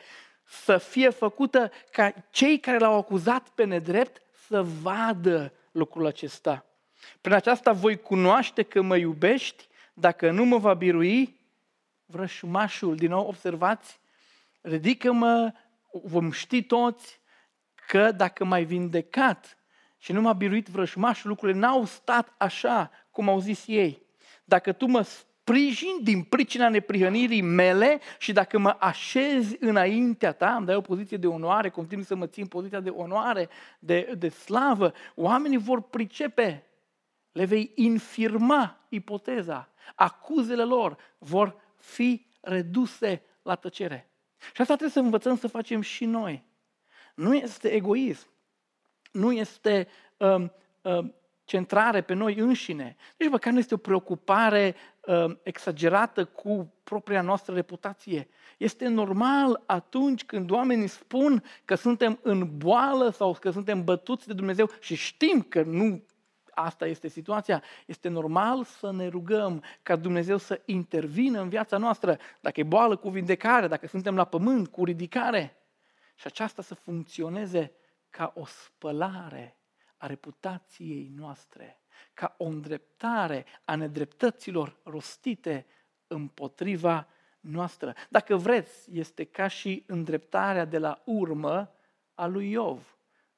[0.47, 6.65] să fie făcută ca cei care l-au acuzat pe nedrept să vadă lucrul acesta.
[7.21, 11.39] Prin aceasta voi cunoaște că mă iubești dacă nu mă va birui
[12.05, 12.95] vrășmașul.
[12.95, 13.99] Din nou, observați,
[14.61, 15.51] ridică-mă,
[16.03, 17.19] vom ști toți
[17.87, 19.57] că dacă m-ai vindecat
[19.97, 24.01] și nu m-a biruit vrășmașul, lucrurile n-au stat așa cum au zis ei.
[24.43, 30.65] Dacă tu mă sprijin din pricina neprihănirii mele și dacă mă așezi înaintea ta, îmi
[30.65, 33.49] dai o poziție de onoare, continui să mă țin poziția de onoare,
[33.79, 36.63] de, de slavă, oamenii vor pricepe
[37.35, 39.69] le vei infirma ipoteza.
[39.95, 44.09] Acuzele lor vor fi reduse la tăcere.
[44.37, 46.43] Și asta trebuie să învățăm să facem și noi.
[47.15, 48.27] Nu este egoism.
[49.11, 52.95] Nu este um, um, centrare pe noi înșine.
[53.17, 54.75] Deci măcar nu este o preocupare
[55.05, 58.27] um, exagerată cu propria noastră reputație.
[58.57, 64.33] Este normal atunci când oamenii spun că suntem în boală sau că suntem bătuți de
[64.33, 66.03] Dumnezeu și știm că nu
[66.55, 72.17] asta este situația, este normal să ne rugăm ca Dumnezeu să intervină în viața noastră,
[72.41, 75.57] dacă e boală cu vindecare, dacă suntem la pământ cu ridicare.
[76.15, 77.71] Și aceasta să funcționeze
[78.09, 79.57] ca o spălare
[79.97, 81.79] a reputației noastre,
[82.13, 85.65] ca o îndreptare a nedreptăților rostite
[86.07, 87.07] împotriva
[87.39, 87.93] noastră.
[88.09, 91.71] Dacă vreți, este ca și îndreptarea de la urmă
[92.13, 92.97] a lui Iov.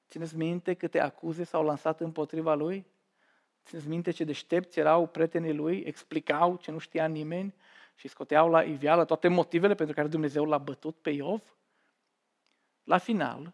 [0.10, 2.86] Țineți minte câte acuze s-au lansat împotriva lui?
[3.68, 7.56] Țineți minte ce deștepți erau prietenii lui, explicau ce nu știa nimeni
[7.96, 11.58] și scoteau la iveală toate motivele pentru care Dumnezeu l-a bătut pe Iov?
[12.84, 13.54] La final,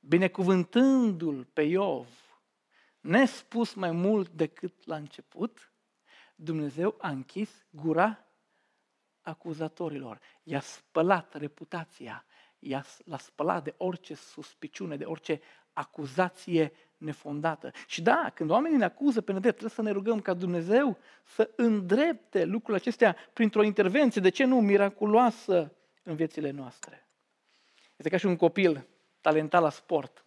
[0.00, 2.08] binecuvântându-l pe Iov,
[3.00, 5.72] nespus mai mult decât la început,
[6.34, 8.26] Dumnezeu a închis gura
[9.20, 10.20] acuzatorilor.
[10.42, 12.24] I-a spălat reputația,
[12.58, 15.40] i-a, l-a spălat de orice suspiciune, de orice
[15.72, 17.70] acuzație nefondată.
[17.86, 21.50] Și da, când oamenii ne acuză pe nedrept, trebuie să ne rugăm ca Dumnezeu să
[21.56, 25.72] îndrepte lucrurile acestea printr-o intervenție, de ce nu, miraculoasă
[26.02, 27.06] în viețile noastre.
[27.96, 28.86] Este ca și un copil
[29.20, 30.24] talentat la sport,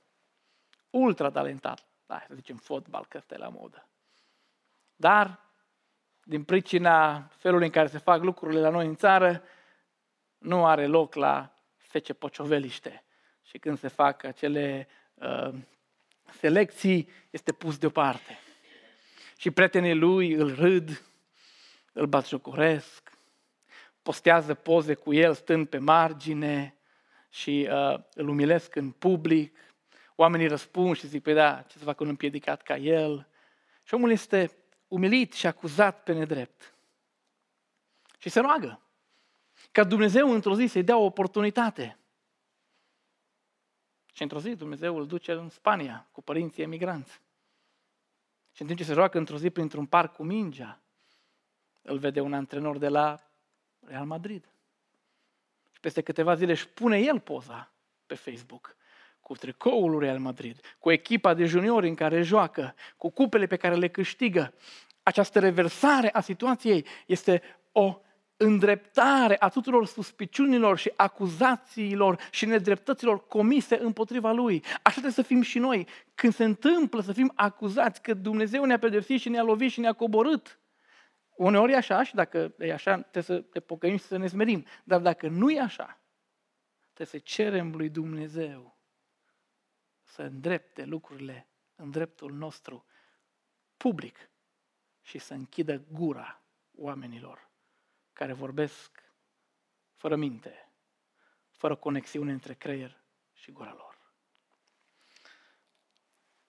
[0.89, 3.87] ultra talentat, da, să zicem fotbal, că ăsta e la modă.
[4.95, 5.39] Dar,
[6.23, 9.43] din pricina felului în care se fac lucrurile la noi în țară,
[10.37, 13.03] nu are loc la fece pocioveliște.
[13.41, 15.53] Și când se fac acele uh,
[16.39, 18.39] selecții este pus deoparte.
[19.37, 21.03] Și prietenii lui îl râd,
[21.93, 23.11] îl batjocoresc,
[24.01, 26.75] postează poze cu el stând pe margine
[27.29, 29.57] și uh, îl umilesc în public.
[30.15, 33.27] Oamenii răspund și zic, păi da, ce să fac un împiedicat ca el?
[33.83, 34.51] Și omul este
[34.87, 36.73] umilit și acuzat pe nedrept.
[38.17, 38.83] Și se roagă
[39.71, 41.97] ca Dumnezeu într-o zi să-i dea o oportunitate.
[44.13, 47.21] Și într-o zi Dumnezeu îl duce în Spania cu părinții emigranți.
[48.51, 50.81] Și în timp ce se joacă într-o zi printr-un parc cu mingea,
[51.81, 53.19] îl vede un antrenor de la
[53.79, 54.49] Real Madrid.
[55.71, 57.71] Și peste câteva zile își pune el poza
[58.05, 58.75] pe Facebook
[59.21, 63.55] cu tricoul lui Real Madrid, cu echipa de juniori în care joacă, cu cupele pe
[63.55, 64.53] care le câștigă.
[65.03, 67.41] Această reversare a situației este
[67.71, 68.01] o
[68.43, 74.63] îndreptare a tuturor suspiciunilor și acuzațiilor și nedreptăților comise împotriva lui.
[74.63, 75.87] Așa trebuie să fim și noi.
[76.15, 79.93] Când se întâmplă să fim acuzați că Dumnezeu ne-a pedepsit și ne-a lovit și ne-a
[79.93, 80.59] coborât,
[81.35, 84.65] uneori e așa și dacă e așa, trebuie să te pocăim și să ne smerim.
[84.83, 86.01] Dar dacă nu e așa,
[86.93, 88.77] trebuie să cerem lui Dumnezeu
[90.03, 92.85] să îndrepte lucrurile în dreptul nostru
[93.77, 94.29] public
[95.01, 96.41] și să închidă gura
[96.75, 97.51] oamenilor
[98.23, 99.03] care vorbesc
[99.95, 100.71] fără minte,
[101.51, 103.03] fără conexiune între creier
[103.33, 103.97] și gura lor.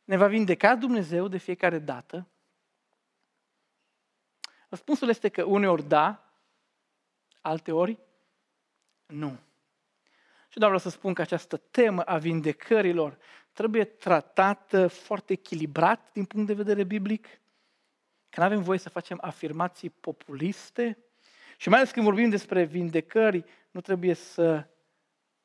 [0.04, 2.28] Ne va vindeca Dumnezeu de fiecare dată?
[4.68, 6.32] Răspunsul este că uneori da,
[7.40, 7.98] alteori
[9.06, 9.38] nu.
[10.48, 13.18] Și doar vreau să spun că această temă a vindecărilor
[13.52, 17.26] trebuie tratată foarte echilibrat din punct de vedere biblic,
[18.28, 20.98] că nu avem voie să facem afirmații populiste
[21.56, 24.66] și mai ales când vorbim despre vindecări, nu trebuie să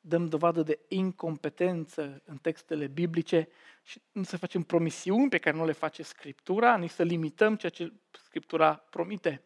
[0.00, 3.48] dăm dovadă de incompetență în textele biblice
[3.82, 7.72] și nu să facem promisiuni pe care nu le face Scriptura, nici să limităm ceea
[7.72, 9.42] ce Scriptura promite.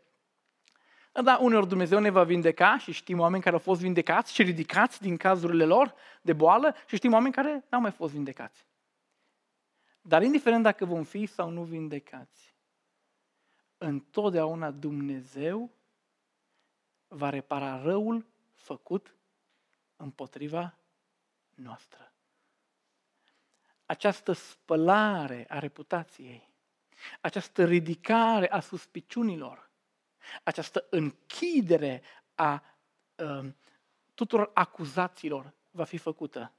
[1.23, 5.01] Da, uneori Dumnezeu ne va vindeca și știm oameni care au fost vindecați și ridicați
[5.03, 8.67] din cazurile lor de boală și știm oameni care n-au mai fost vindecați.
[10.01, 12.55] Dar indiferent dacă vom fi sau nu vindecați,
[13.79, 15.71] întotdeauna Dumnezeu
[17.15, 19.17] va repara răul făcut
[19.97, 20.79] împotriva
[21.55, 22.13] noastră.
[23.87, 26.53] Această spălare a reputației,
[27.21, 29.71] această ridicare a suspiciunilor,
[30.43, 32.03] această închidere
[32.35, 32.63] a
[33.17, 33.53] uh,
[34.15, 36.53] tuturor acuzațiilor va fi făcută.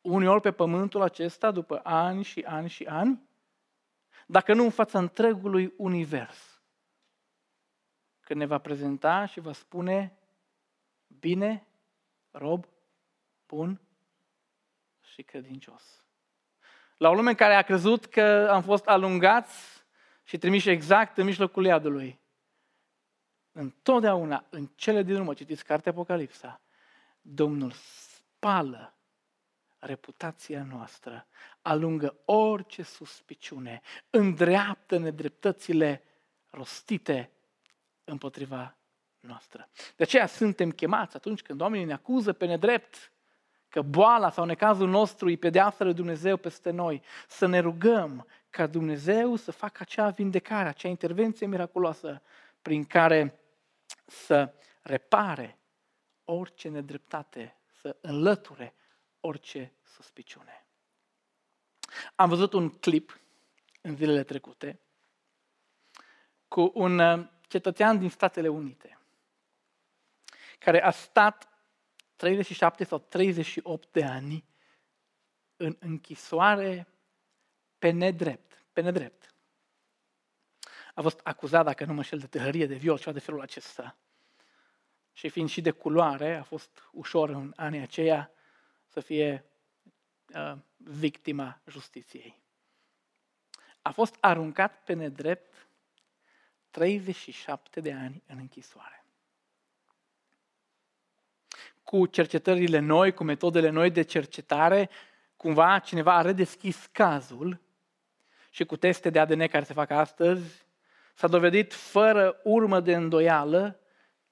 [0.00, 3.28] Uneori pe pământul acesta, după ani și ani și ani,
[4.26, 6.51] dacă nu în fața întregului univers
[8.32, 10.18] când ne va prezenta și va spune,
[11.06, 11.66] bine,
[12.30, 12.66] rob,
[13.46, 13.80] bun
[15.02, 16.04] și credincios.
[16.96, 19.84] La o lume care a crezut că am fost alungați
[20.24, 22.20] și trimiși exact în mijlocul iadului.
[23.52, 26.60] Întotdeauna, în cele din urmă, citiți cartea Apocalipsa,
[27.20, 28.94] Domnul spală
[29.78, 31.26] reputația noastră,
[31.62, 33.80] alungă orice suspiciune,
[34.10, 36.02] îndreaptă nedreptățile
[36.50, 37.30] rostite
[38.04, 38.76] împotriva
[39.20, 39.68] noastră.
[39.96, 43.12] De aceea suntem chemați atunci când oamenii ne acuză pe nedrept
[43.68, 48.66] că boala sau necazul nostru îi pedeapsă lui Dumnezeu peste noi, să ne rugăm ca
[48.66, 52.22] Dumnezeu să facă acea vindecare, acea intervenție miraculoasă
[52.62, 53.40] prin care
[54.06, 55.58] să repare
[56.24, 58.74] orice nedreptate, să înlăture
[59.20, 60.66] orice suspiciune.
[62.14, 63.20] Am văzut un clip
[63.80, 64.80] în zilele trecute
[66.48, 67.00] cu un
[67.52, 68.98] cetățean din Statele Unite,
[70.58, 71.48] care a stat
[72.16, 74.44] 37 sau 38 de ani
[75.56, 76.88] în închisoare
[77.78, 78.64] pe nedrept.
[78.72, 79.34] Pe nedrept.
[80.94, 83.96] A fost acuzat, dacă nu mă șel, de tăhărie, de viol, ceva de felul acesta.
[85.12, 88.30] Și fiind și de culoare, a fost ușor în anii aceia
[88.86, 89.44] să fie
[90.34, 92.40] uh, victima justiției.
[93.82, 95.68] A fost aruncat pe nedrept
[96.72, 99.04] 37 de ani în închisoare.
[101.82, 104.90] Cu cercetările noi, cu metodele noi de cercetare,
[105.36, 107.60] cumva cineva a redeschis cazul
[108.50, 110.66] și cu teste de ADN care se fac astăzi,
[111.14, 113.80] s-a dovedit fără urmă de îndoială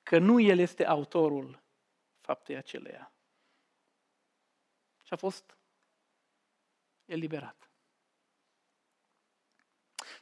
[0.03, 1.62] că nu el este autorul
[2.20, 3.12] faptei aceleia.
[5.03, 5.57] Și a fost
[7.05, 7.70] eliberat.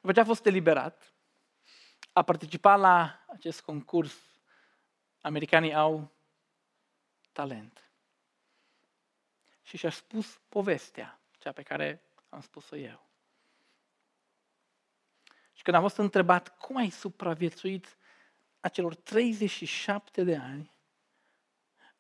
[0.01, 1.13] După ce a fost eliberat,
[2.19, 4.15] a participat la acest concurs.
[5.21, 6.11] Americanii au
[7.33, 7.91] talent.
[9.63, 13.07] Și și-a spus povestea, cea pe care am spus-o eu.
[15.53, 17.97] Și când a fost întrebat cum ai supraviețuit
[18.61, 20.73] acelor 37 de ani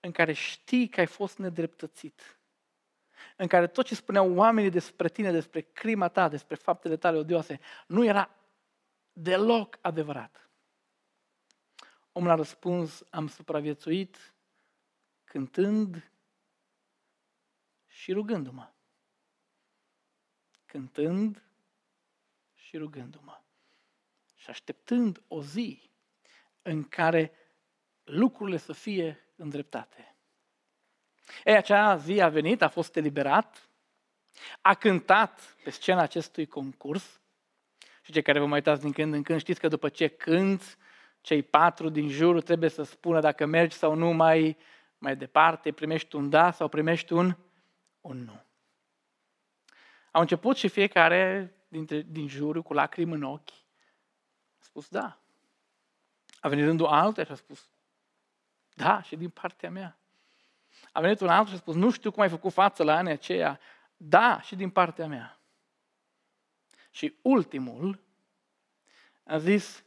[0.00, 2.38] în care știi că ai fost nedreptățit,
[3.36, 7.60] în care tot ce spuneau oamenii despre tine, despre crima ta, despre faptele tale odioase,
[7.86, 8.30] nu era
[9.20, 10.50] deloc adevărat.
[12.12, 14.34] Omul a răspuns, am supraviețuit
[15.24, 16.10] cântând
[17.86, 18.72] și rugându-mă.
[20.66, 21.42] Cântând
[22.54, 23.40] și rugându-mă
[24.36, 25.90] și așteptând o zi
[26.62, 27.32] în care
[28.04, 30.16] lucrurile să fie îndreptate.
[31.44, 33.68] Ei, acea zi a venit, a fost eliberat,
[34.60, 37.20] a cântat pe scena acestui concurs
[38.08, 40.76] și cei care vă mai uitați din când în când știți că după ce cânți,
[41.20, 44.56] cei patru din jur trebuie să spună dacă mergi sau nu mai,
[44.98, 47.36] mai departe, primești un da sau primești un,
[48.00, 48.42] un nu.
[50.10, 53.50] Au început și fiecare dintre, din jurul cu lacrimi în ochi.
[54.58, 55.18] A spus da.
[56.40, 57.68] A venit rândul altul și a spus
[58.74, 59.98] da, și din partea mea.
[60.92, 63.12] A venit un altul și a spus nu știu cum ai făcut față la anii
[63.12, 63.60] aceia.
[63.96, 65.37] Da, și din partea mea.
[66.98, 68.00] Și ultimul
[69.24, 69.84] a zis,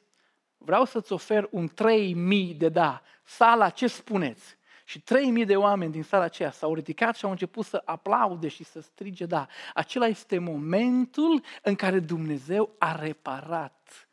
[0.58, 3.02] vreau să-ți ofer un 3000 de da.
[3.24, 4.58] Sala, ce spuneți?
[4.86, 8.64] Și 3000 de oameni din sala aceea s-au ridicat și au început să aplaude și
[8.64, 9.48] să strige da.
[9.74, 14.08] Acela este momentul în care Dumnezeu a reparat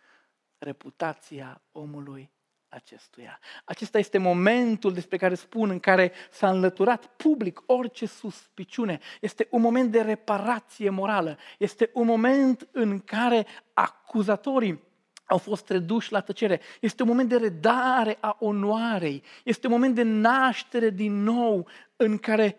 [0.58, 2.30] reputația omului
[2.68, 3.38] acestuia.
[3.64, 8.98] Acesta este momentul despre care spun în care s-a înlăturat public orice suspiciune.
[9.20, 11.38] Este un moment de reparație morală.
[11.58, 14.86] Este un moment în care acuzatorii
[15.26, 16.60] au fost reduși la tăcere.
[16.80, 19.22] Este un moment de redare a onoarei.
[19.44, 22.56] Este un moment de naștere din nou în care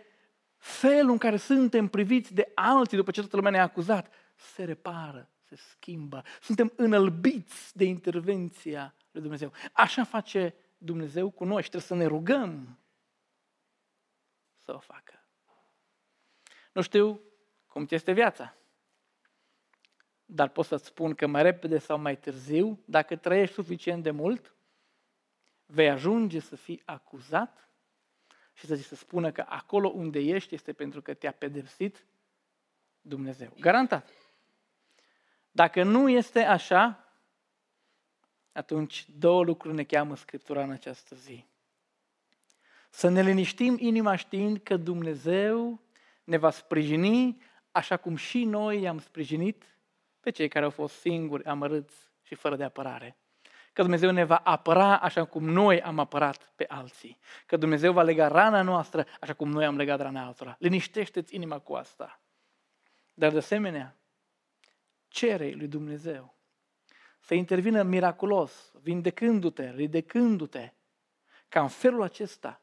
[0.58, 5.30] felul în care suntem priviți de alții după ce toată lumea ne-a acuzat se repară,
[5.48, 6.24] se schimbă.
[6.42, 9.70] Suntem înălbiți de intervenția lui Dumnezeu.
[9.74, 12.80] Așa face Dumnezeu cu noi și trebuie să ne rugăm
[14.60, 15.24] să o facă.
[16.72, 17.22] Nu știu
[17.68, 18.56] cum ți este viața,
[20.26, 24.54] dar pot să-ți spun că mai repede sau mai târziu, dacă trăiești suficient de mult,
[25.66, 27.70] vei ajunge să fii acuzat
[28.54, 32.06] și să ți se spună că acolo unde ești este pentru că te-a pedepsit
[33.02, 33.54] Dumnezeu.
[33.60, 34.10] Garantat.
[35.52, 37.09] Dacă nu este așa,
[38.60, 41.46] atunci două lucruri ne cheamă Scriptura în această zi.
[42.90, 45.80] Să ne liniștim inima știind că Dumnezeu
[46.24, 47.42] ne va sprijini
[47.72, 49.64] așa cum și noi i-am sprijinit
[50.20, 53.18] pe cei care au fost singuri, amărâți și fără de apărare.
[53.74, 57.18] Că Dumnezeu ne va apăra așa cum noi am apărat pe alții.
[57.46, 60.56] Că Dumnezeu va lega rana noastră așa cum noi am legat rana altora.
[60.60, 62.20] Liniștește-ți inima cu asta.
[63.14, 63.96] Dar de asemenea,
[65.08, 66.39] cere lui Dumnezeu
[67.30, 70.74] să intervină miraculos, vindecându-te, ridecându-te,
[71.48, 72.62] ca în felul acesta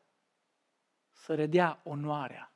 [1.11, 2.53] să redea onoarea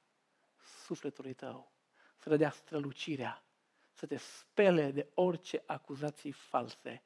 [0.85, 1.73] sufletului tău,
[2.17, 3.45] să redea strălucirea,
[3.93, 7.03] să te spele de orice acuzații false,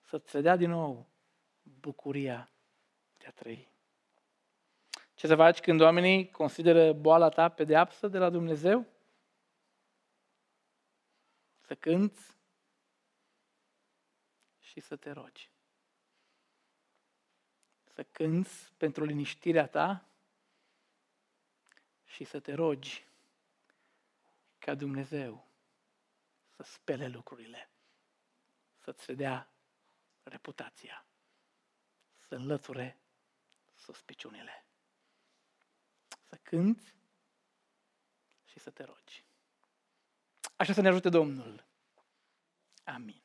[0.00, 1.08] să-ți dea din nou
[1.62, 2.48] bucuria
[3.18, 3.72] de a trăi.
[5.14, 8.86] Ce să faci când oamenii consideră boala ta pedeapsă de la Dumnezeu?
[11.60, 12.34] Să cânți
[14.74, 15.50] și să te rogi.
[17.84, 20.08] Să cânți pentru liniștirea ta
[22.04, 23.06] și să te rogi
[24.58, 25.48] ca Dumnezeu
[26.56, 27.70] să spele lucrurile,
[28.78, 29.52] să-ți redea
[30.22, 31.06] reputația,
[32.18, 32.98] să înlăture
[33.74, 34.66] suspiciunile.
[36.28, 36.94] Să cânți
[38.44, 39.24] și să te rogi.
[40.56, 41.66] Așa să ne ajute Domnul.
[42.84, 43.23] Amin.